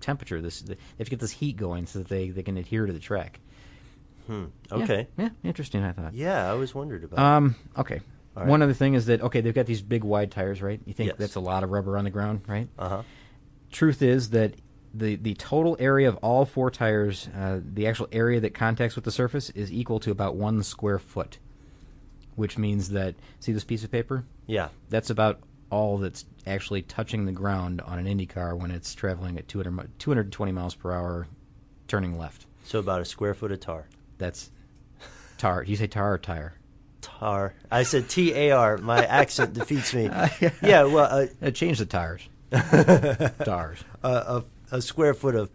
[0.00, 0.40] temperature.
[0.40, 2.92] This they have to get this heat going so that they they can adhere to
[2.92, 3.40] the track.
[4.26, 4.44] Hmm.
[4.70, 5.08] Okay.
[5.18, 5.82] Yeah, interesting.
[5.82, 6.14] I thought.
[6.14, 7.18] Yeah, I always wondered about.
[7.18, 7.56] Um.
[7.76, 8.00] Okay.
[8.34, 8.46] Right.
[8.46, 10.80] One other thing is that okay, they've got these big wide tires, right?
[10.86, 11.16] You think Yes.
[11.18, 12.68] that's a lot of rubber on the ground, right?
[12.78, 13.02] Uh huh.
[13.70, 14.54] Truth is that
[14.92, 19.04] the the total area of all four tires, uh, the actual area that contacts with
[19.04, 21.38] the surface, is equal to about one square foot,
[22.34, 24.24] which means that see this piece of paper?
[24.46, 24.68] Yeah.
[24.88, 25.38] That's about
[25.70, 29.88] all that's actually touching the ground on an Indy car when it's traveling at 200,
[30.00, 31.28] 220 miles per hour,
[31.86, 32.46] turning left.
[32.64, 33.86] So about a square foot of tar.
[34.18, 34.50] That's
[35.38, 35.62] tar.
[35.62, 36.54] You say tar or tire?
[37.00, 37.54] Tar.
[37.70, 38.76] I said T A R.
[38.78, 40.04] My accent defeats me.
[40.62, 40.82] yeah.
[40.82, 42.28] Well, Uh, change the tires.
[42.50, 43.78] Tars.
[44.02, 44.40] Uh,
[44.72, 45.50] a, a square foot of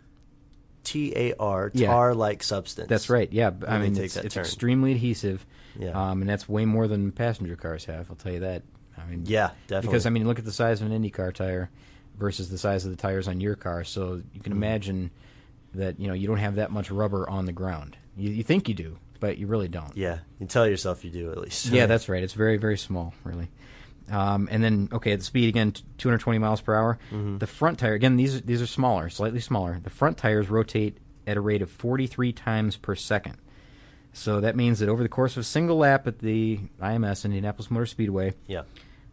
[0.83, 1.87] T A R Yeah.
[1.87, 2.87] tar-like substance.
[2.89, 3.31] That's right.
[3.31, 5.45] Yeah, I mean it's, it's extremely adhesive.
[5.77, 5.89] Yeah.
[5.91, 8.09] Um, and that's way more than passenger cars have.
[8.09, 8.63] I'll tell you that.
[8.97, 9.87] I mean, Yeah, definitely.
[9.87, 11.69] Because I mean, look at the size of an Indy car tire
[12.17, 13.83] versus the size of the tires on your car.
[13.83, 14.57] So you can Mhm.
[14.57, 15.11] imagine
[15.73, 17.97] that you know you don't have that much rubber on the ground.
[18.15, 19.95] You, you think you do, but you really don't.
[19.97, 20.19] Yeah.
[20.39, 21.65] You tell yourself you do at least.
[21.65, 22.23] Yeah, that's right.
[22.23, 23.49] It's very, very small, really.
[24.11, 26.97] Um, and then, okay, at the speed again, 220 miles per hour.
[27.11, 27.39] Mhm.
[27.39, 29.79] The front tire again; these are, these are smaller, slightly smaller.
[29.81, 33.37] The front tires rotate at a rate of 43 times per second.
[34.13, 37.69] So that means that over the course of a single lap at the IMS Indianapolis
[37.71, 38.61] Motor Speedway, Yeah.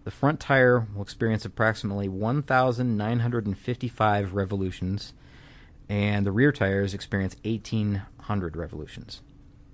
[0.05, 5.13] the front tire will experience approximately 1,955 revolutions,
[5.89, 9.23] and the rear tires experience 1,800 revolutions.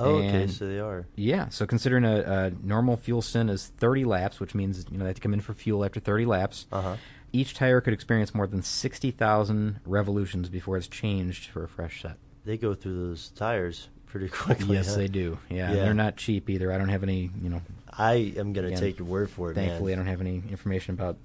[0.01, 0.47] Oh, okay.
[0.47, 1.07] So they are.
[1.17, 5.05] yeah, so considering a, a normal fuel stint is 30 laps, which means you know
[5.05, 6.67] they have to come in for fuel after 30 laps.
[6.73, 6.97] Uh-huh.
[7.33, 12.17] Each tire could experience more than 60,000 revolutions before it's changed for a fresh set.
[12.45, 14.77] They go through those tires pretty quickly.
[14.77, 14.97] yes, huh?
[14.97, 15.39] they do.
[15.51, 15.75] Yeah, Yeah.
[15.85, 16.73] they're not cheap either.
[16.73, 17.61] I don't have any, you know.
[17.93, 19.67] I am gonna again, take your word for it, man.
[19.69, 21.17] Thankfully, I don't have any information about,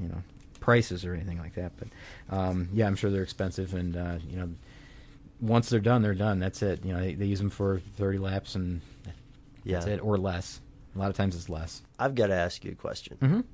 [0.00, 0.22] you know,
[0.60, 1.72] prices or anything like that.
[1.76, 1.88] But
[2.34, 4.48] um, yeah, I'm sure they're expensive, and uh, you know,
[5.42, 6.38] once they're done, they're done.
[6.38, 6.82] That's it.
[6.84, 8.80] You know, they, they use them for 30 laps, and
[9.66, 9.92] that's Yeah.
[9.94, 10.60] it, or less.
[10.94, 11.82] A lot of times it's less.
[11.98, 13.18] I've got to ask you a question.
[13.20, 13.44] Mhm.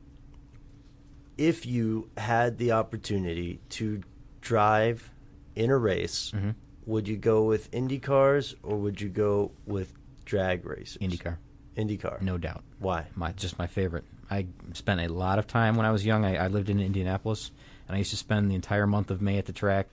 [1.36, 4.02] If you had the opportunity to
[4.40, 5.10] drive
[5.54, 6.54] in a race, Mhm.
[6.86, 9.92] would you go with Indy cars or would you go with
[10.24, 10.98] drag racers?
[11.00, 11.36] IndyCar.
[11.76, 12.20] IndyCar.
[12.22, 12.64] No doubt.
[12.80, 13.06] Why?
[13.14, 14.04] My just my favorite.
[14.30, 16.24] I spent a lot of time when I was young.
[16.24, 17.50] I, I lived in Indianapolis,
[17.86, 19.86] and I used to spend the entire month of May at the track.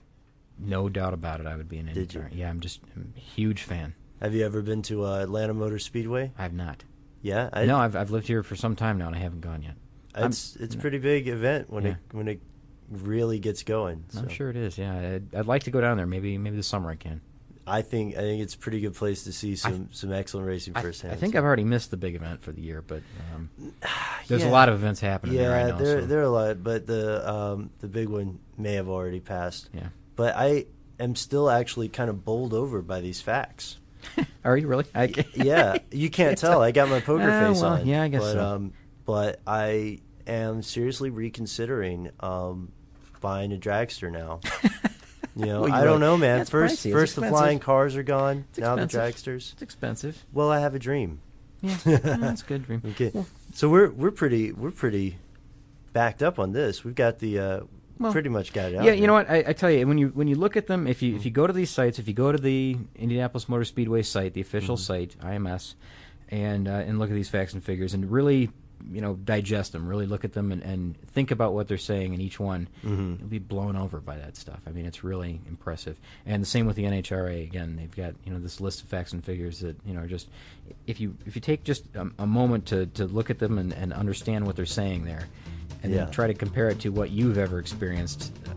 [0.58, 2.24] No doubt about it, I would be an Did you?
[2.32, 3.94] Yeah, I'm just I'm a huge fan.
[4.22, 6.32] Have you ever been to uh, Atlanta Motor Speedway?
[6.38, 6.82] I have not.
[7.22, 9.62] Yeah, I, no, I've I've lived here for some time now, and I haven't gone
[9.62, 9.74] yet.
[10.14, 11.90] I'm- It's it's a pretty big event when Yeah.
[11.90, 12.40] it when it
[12.90, 14.04] really gets going.
[14.16, 14.78] I'm sure it is.
[14.78, 16.06] Yeah, I'd, I'd like to go down there.
[16.06, 17.20] Maybe maybe this summer I can.
[17.66, 20.74] I think I think it's a pretty good place to see some some excellent racing
[20.76, 21.12] I, firsthand.
[21.12, 23.02] I think I've already missed the big event for the year, but
[23.34, 23.50] um,
[24.28, 24.48] there's Yeah.
[24.48, 25.66] a lot of events happening Yeah, there.
[25.66, 28.74] I know, there so- there are a lot, but the um, the big one may
[28.74, 29.68] have already passed.
[29.74, 29.88] Yeah.
[30.16, 30.66] But I
[30.98, 33.78] am still actually kind of bowled over by these facts.
[34.44, 34.84] Are you really?
[34.94, 36.62] I, yeah, you can't tell.
[36.62, 37.86] I got my poker Ah, face well, on.
[37.86, 38.44] yeah, I guess but, so.
[38.44, 38.72] Um,
[39.04, 42.72] but I am seriously reconsidering um,
[43.20, 44.40] buying a dragster now.
[45.36, 46.38] you know, Well, you I don't know, man.
[46.38, 46.92] That's first, pricey.
[46.92, 48.44] First the flying cars are gone.
[48.56, 49.52] Now the dragsters.
[49.52, 50.24] It's expensive.
[50.32, 51.20] Well, I have a dream.
[51.62, 52.82] Yeah, that's a good dream.
[52.90, 53.12] Okay,
[53.54, 55.16] so we're we're pretty we're pretty
[55.92, 56.84] backed up on this.
[56.84, 57.60] We've got the uh,
[57.98, 58.84] Well, pretty much got it out.
[58.84, 59.30] Yeah, you know what?
[59.30, 61.30] I, I tell you, when you when you look at them, if you if you
[61.30, 64.76] go to these sites, if you go to the Indianapolis Motor Speedway site, the official
[64.76, 65.74] site, IMS,
[66.28, 68.50] and uh, and look at these facts and figures, and really,
[68.92, 72.12] you know, digest them, really look at them, and, and think about what they're saying
[72.12, 73.18] in each one, Mhm.
[73.20, 74.60] you'll be blown over by that stuff.
[74.66, 75.98] I mean, it's really impressive.
[76.26, 77.44] And the same with the NHRA.
[77.44, 80.06] Again, they've got you know this list of facts and figures that you know are
[80.06, 80.28] just
[80.86, 83.72] if you if you take just a, a moment to, to look at them and,
[83.72, 85.28] and understand what they're saying there,
[85.82, 86.04] and Yeah.
[86.04, 88.50] then try to compare it to what you've ever experienced, uh,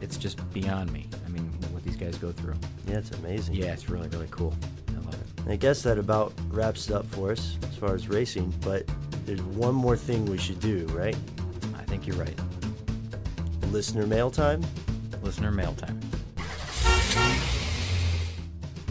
[0.00, 1.08] it's just beyond me.
[1.26, 2.54] I mean, what these guys go through.
[2.86, 3.54] Yeah, it's amazing.
[3.54, 4.54] Yeah, it's really really cool.
[4.90, 5.50] I love it.
[5.50, 8.52] I guess that about wraps it up for us as far as racing.
[8.60, 8.84] But
[9.26, 11.16] there's one more thing we should do, right?
[11.76, 12.38] I think you're right.
[13.70, 14.62] Listener mail time.
[15.22, 15.98] Listener mail time.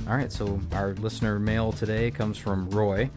[0.07, 3.09] All right, so our listener mail today comes from Roy.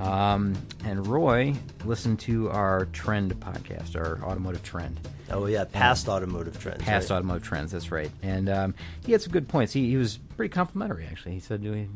[0.00, 4.98] Um, and Roy listened to our Trend podcast, our automotive trend.
[5.30, 6.82] Oh yeah, past automotive trends.
[6.82, 7.16] Past right?
[7.16, 8.10] automotive trends, that's right.
[8.22, 9.72] And um, he had some good points.
[9.72, 11.34] He, he was pretty complimentary, actually.
[11.34, 11.86] He said he,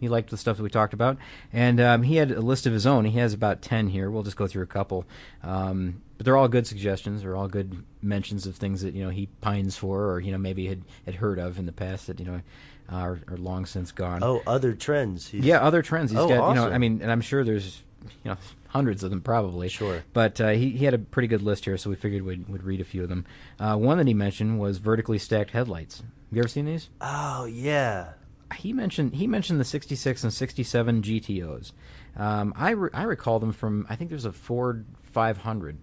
[0.00, 1.18] he liked the stuff that we talked about.
[1.52, 3.04] And um, he had a list of his own.
[3.04, 4.10] He has about 10 here.
[4.10, 5.04] We'll just go through a couple.
[5.42, 7.22] Um, but they're all good suggestions.
[7.22, 10.38] They're all good mentions of things that, you know, he pines for or, you know,
[10.38, 12.40] maybe had, had heard of in the past that, you know,
[12.88, 14.22] are, are long since gone.
[14.22, 15.28] Oh, other trends.
[15.28, 16.10] He's- Yeah, other trends.
[16.10, 16.72] He's oh, got, you know, awesome.
[16.72, 17.82] I mean, and I'm sure there's,
[18.24, 18.36] you know,
[18.68, 19.68] hundreds of them probably.
[19.68, 20.02] Sure.
[20.12, 22.62] But uh, he, he had a pretty good list here, so we figured we'd, we'd
[22.62, 23.26] read a few of them.
[23.58, 25.98] Uh, one that he mentioned was vertically stacked headlights.
[25.98, 26.88] Have you ever seen these?
[27.00, 28.10] Oh yeah.
[28.56, 31.72] He mentioned he mentioned the 66 and 67 GTOs.
[32.16, 35.76] Um, I re- I recall them from I think there's a Ford 500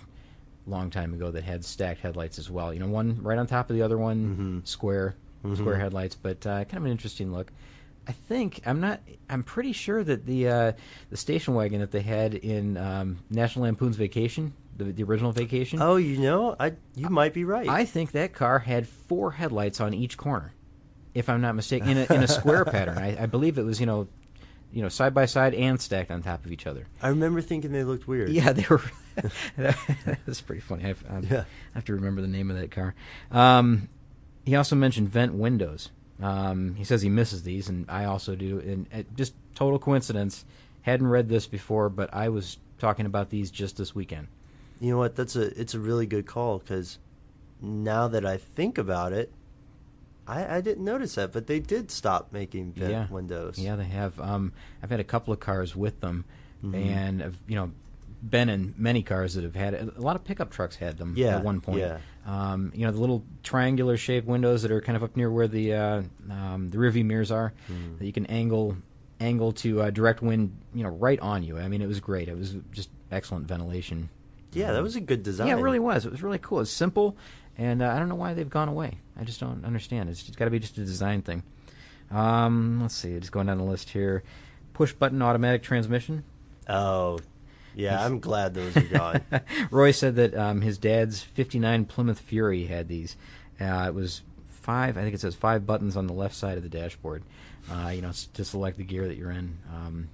[0.67, 2.73] long time ago that had stacked headlights as well.
[2.73, 5.15] You know, one right on top of the other one, square
[5.55, 5.79] square Mhm.
[5.81, 7.51] headlights, but uh, kind of an interesting look.
[8.07, 9.01] I think I'm not.
[9.29, 10.71] I'm pretty sure that the uh,
[11.09, 15.81] the station wagon that they had in um, National Lampoon's Vacation, the, the original Vacation.
[15.81, 17.67] Oh, you know, I you might be right.
[17.67, 20.53] I think that car had four headlights on each corner,
[21.15, 22.97] if I'm not mistaken, in a, in a square pattern.
[22.99, 24.07] I, I believe it was you know,
[24.71, 26.85] you know, side by side and stacked on top of each other.
[27.01, 28.29] I remember thinking they looked weird.
[28.29, 28.81] Yeah, they were.
[29.57, 30.83] that was pretty funny.
[30.83, 31.39] I, have- um, Yeah.
[31.73, 32.93] I have to remember the name of that car.
[33.31, 33.87] Um,
[34.45, 35.91] he also mentioned vent windows.
[36.21, 38.59] Um, he says he misses these, and I also do.
[38.59, 40.45] And uh, just total coincidence.
[40.83, 44.27] Hadn't read this before, but I was talking about these just this weekend.
[44.79, 45.15] You know what?
[45.15, 46.99] That's a it's a really good call because
[47.61, 49.31] now that I think about it,
[50.27, 53.07] I I didn't notice that, but they did stop making vent yeah.
[53.09, 53.57] windows.
[53.57, 54.19] Yeah, they have.
[54.19, 54.53] Um,
[54.83, 56.25] I've had a couple of cars with them,
[56.63, 56.75] Mhm.
[56.85, 57.71] and I've you know
[58.21, 59.95] been in many cars that have had it.
[59.97, 61.79] A lot of pickup trucks had them Yeah, at one point.
[61.79, 61.97] yeah.
[62.25, 65.47] Um, you know the little triangular shaped windows that are kind of up near where
[65.47, 67.99] the uh, um, the rear view mirrors are, Mm.
[67.99, 68.77] that you can angle
[69.19, 70.57] angle to uh, direct wind.
[70.73, 71.57] You know, right on you.
[71.59, 72.27] I mean, it was great.
[72.27, 74.09] It was just excellent ventilation.
[74.53, 75.47] Yeah, that was a good design.
[75.47, 76.05] Yeah, it really was.
[76.05, 76.61] It was really cool.
[76.61, 77.15] It's simple,
[77.57, 78.99] and uh, I don't know why they've gone away.
[79.19, 80.09] I just don't understand.
[80.09, 81.43] It's, it's got to be just a design thing.
[82.09, 83.19] Um, let's see.
[83.19, 84.23] Just going down the list here.
[84.73, 86.23] Push button automatic transmission.
[86.67, 87.19] Oh,
[87.75, 88.03] yeah.
[88.03, 89.21] I'm glad those are gone.
[89.71, 93.15] Roy said that um, his dad's '59 Plymouth Fury had these.
[93.59, 94.97] Uh, it was five.
[94.97, 97.23] I think it says five buttons on the left side of the dashboard.
[97.71, 99.57] Uh, you know, to select the gear that you're in.
[99.73, 100.09] Um,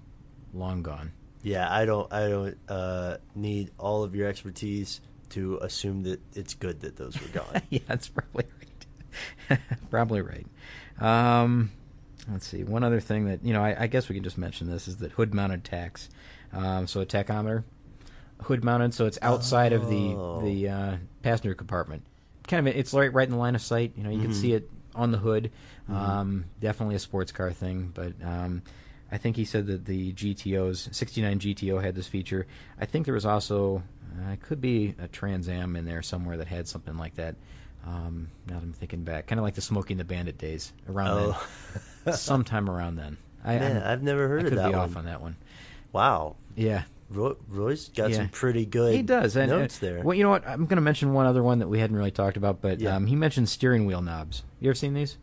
[0.53, 1.11] long gone.
[1.43, 2.11] Yeah, I don't.
[2.11, 7.19] I don't uh, need all of your expertise to assume that it's good that those
[7.19, 7.61] were gone.
[7.69, 9.59] yeah, that's probably right.
[9.89, 10.45] probably right.
[10.99, 11.71] Um,
[12.31, 12.63] let's see.
[12.63, 14.97] One other thing that you know, I, I guess we can just mention this is
[14.97, 16.09] that hood-mounted tachs.
[16.53, 17.63] Um, so a tachometer,
[18.43, 20.41] hood-mounted, so it's outside of the Oh.
[20.43, 22.03] the uh, passenger compartment.
[22.47, 23.93] Kind of, it's right right in the line of sight.
[23.95, 24.35] You know, you can Mhm.
[24.41, 25.51] see it on the hood.
[25.89, 25.93] Mhm.
[25.95, 28.13] Um, definitely a sports car thing, but.
[28.23, 28.61] Um,
[29.13, 32.47] I think he said that the GTOs, 69 GTO had this feature.
[32.79, 33.83] I think there was also,
[34.17, 37.35] uh, it could be a Trans Am in there somewhere that had something like that.
[37.85, 40.71] Um, now that I'm thinking back, kind of like the Smokey and the Bandit days
[40.87, 41.47] around Oh.
[42.05, 43.17] then, sometime around then.
[43.43, 45.35] I, Man, I'm- I've never heard I of could that be off on that one.
[45.93, 46.35] Wow.
[46.55, 46.83] Yeah.
[47.09, 48.17] Roy, Roy's got Yeah.
[48.17, 48.95] some pretty good.
[48.95, 49.35] He does.
[49.35, 50.01] And, notes uh, there.
[50.01, 50.47] Well, you know what?
[50.47, 52.95] I'm going to mention one other one that we hadn't really talked about, but Yeah.
[52.95, 54.43] um, he mentioned steering wheel knobs.
[54.59, 55.17] You ever seen these?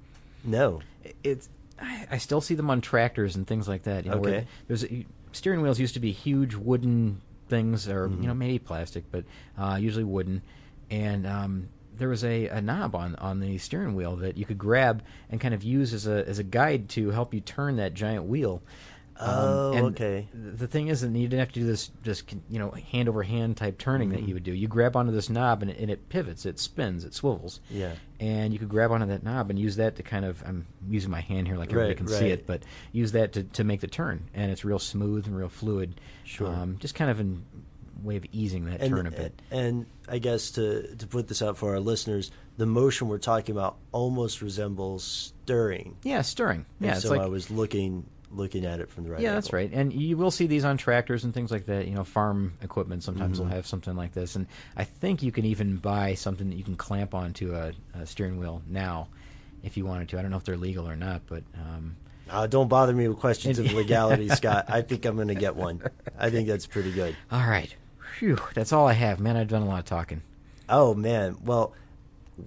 [0.44, 0.80] No.
[1.24, 1.48] It's.
[1.80, 4.04] I, I still see them on tractors and things like that.
[4.04, 4.46] You know, Okay.
[4.66, 4.84] there's
[5.32, 8.20] steering wheels used to be huge wooden things, or Mhm.
[8.22, 9.24] you know maybe plastic, but
[9.56, 10.42] uh, usually wooden.
[10.90, 14.58] And um, there was a, a knob on, on the steering wheel that you could
[14.58, 17.94] grab and kind of use as a as a guide to help you turn that
[17.94, 18.60] giant wheel.
[19.20, 20.28] Um, Oh, and okay.
[20.32, 23.08] th- The thing is that you didn't have to do this, this you know, hand
[23.08, 24.28] over hand type turning that Mhm.
[24.28, 24.52] you would do.
[24.52, 27.60] You grab onto this knob and it, and it pivots, it spins, it swivels.
[27.68, 27.94] Yeah.
[28.20, 31.10] And you could grab onto that knob and use that to kind of, I'm using
[31.10, 32.62] my hand here like everybody Right, can see it, but
[32.92, 34.28] use that to, to make the turn.
[34.34, 36.00] And it's real smooth and real fluid.
[36.24, 36.46] Sure.
[36.48, 37.44] Um, just kind of an,
[38.04, 39.42] way of easing that and, turn a bit.
[39.50, 43.52] And I guess to to put this out for our listeners, the motion we're talking
[43.56, 45.96] about almost resembles stirring.
[46.04, 46.64] Yeah, stirring.
[46.78, 49.20] Yeah, And so like I was looking looking at it from the right.
[49.20, 49.70] yeah, that's right.
[49.72, 51.86] And you will see these on tractors and things like that.
[51.88, 53.44] You know, farm equipment sometimes Mhm.
[53.44, 54.36] will have something like this.
[54.36, 58.06] And I think you can even buy something that you can clamp onto a, a
[58.06, 59.08] steering wheel now,
[59.62, 60.18] if you wanted to.
[60.18, 61.96] I don't know if they're legal or not, but um,
[62.28, 64.66] Uh, don't bother me with questions of legality, Scott.
[64.68, 65.80] I think I'm going to get one.
[66.18, 67.16] I think that's pretty good.
[67.32, 67.74] all right.
[68.18, 69.36] Phew, that's all I have, man.
[69.36, 70.22] I've done a lot of talking.
[70.68, 71.36] Oh man.
[71.44, 71.72] Well,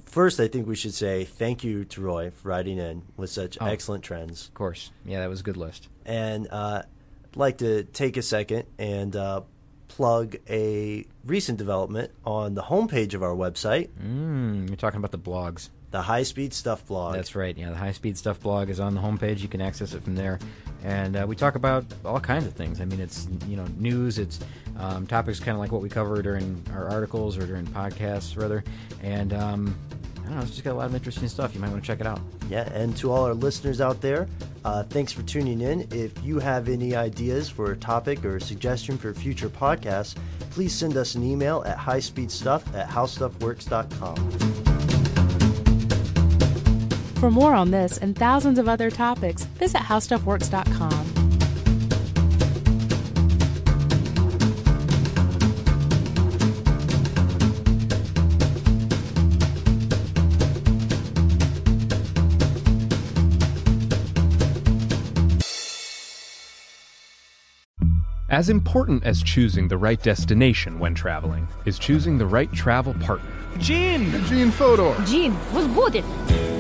[0.05, 3.57] first I think we should say thank you to Roy for writing in with such
[3.61, 3.65] Oh.
[3.65, 4.47] excellent trends.
[4.47, 4.91] Of course.
[5.05, 5.87] Yeah, that was a good list.
[6.05, 6.83] And uh,
[7.31, 9.41] I'd like to take a second and uh,
[9.87, 15.19] plug a recent development on the homepage of our website, Mm, you're talking about the
[15.19, 15.69] blogs.
[15.91, 17.15] the High Speed Stuff blog.
[17.15, 17.57] That's right.
[17.57, 19.39] Yeah, the High Speed Stuff blog is on the homepage.
[19.39, 20.39] You can access it from there,
[20.84, 22.82] and uh, we talk about all kinds of things.
[22.82, 24.17] I mean, it's you know news.
[24.17, 24.39] It's
[24.77, 28.63] um, topics kind of like what we cover during our articles or during podcasts, rather.
[29.01, 29.75] And um,
[30.19, 31.53] I don't know, it's just got a lot of interesting stuff.
[31.53, 32.21] You might want to check it out.
[32.49, 34.27] Yeah, and to all our listeners out there,
[34.63, 35.88] uh, thanks for tuning in.
[35.91, 40.15] If you have any ideas for a topic or a suggestion for future podcasts,
[40.51, 44.61] please send us an email at highspeedstuff at howstuffworks.com.
[47.22, 51.05] For more on this and thousands of other topics, visit howstuffworks.com.
[68.32, 73.30] As important as choosing the right destination when traveling is choosing the right travel partner.
[73.59, 74.09] Gene!
[74.26, 74.95] Gene Fodor!
[75.05, 76.50] Gene, what's good!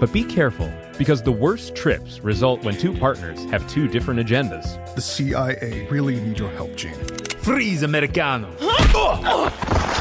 [0.00, 4.94] But be careful, because the worst trips result when two partners have two different agendas.
[4.94, 6.94] The CIA really need your help, Gene.
[7.42, 8.50] Freeze, Americano!
[8.62, 9.52] Oh,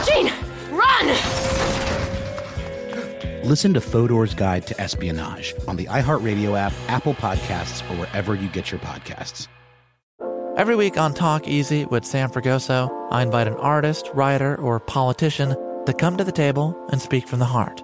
[0.08, 0.32] Gene,
[0.72, 1.08] run!
[3.46, 8.48] Listen to Fodor's Guide to Espionage on the iHeartRadio app, Apple Podcasts, or wherever you
[8.48, 9.50] get your podcasts.
[10.56, 15.56] Every week on Talk Easy with Sam Fragoso, I invite an artist, writer, or politician
[15.86, 17.84] to come to the table and speak from the heart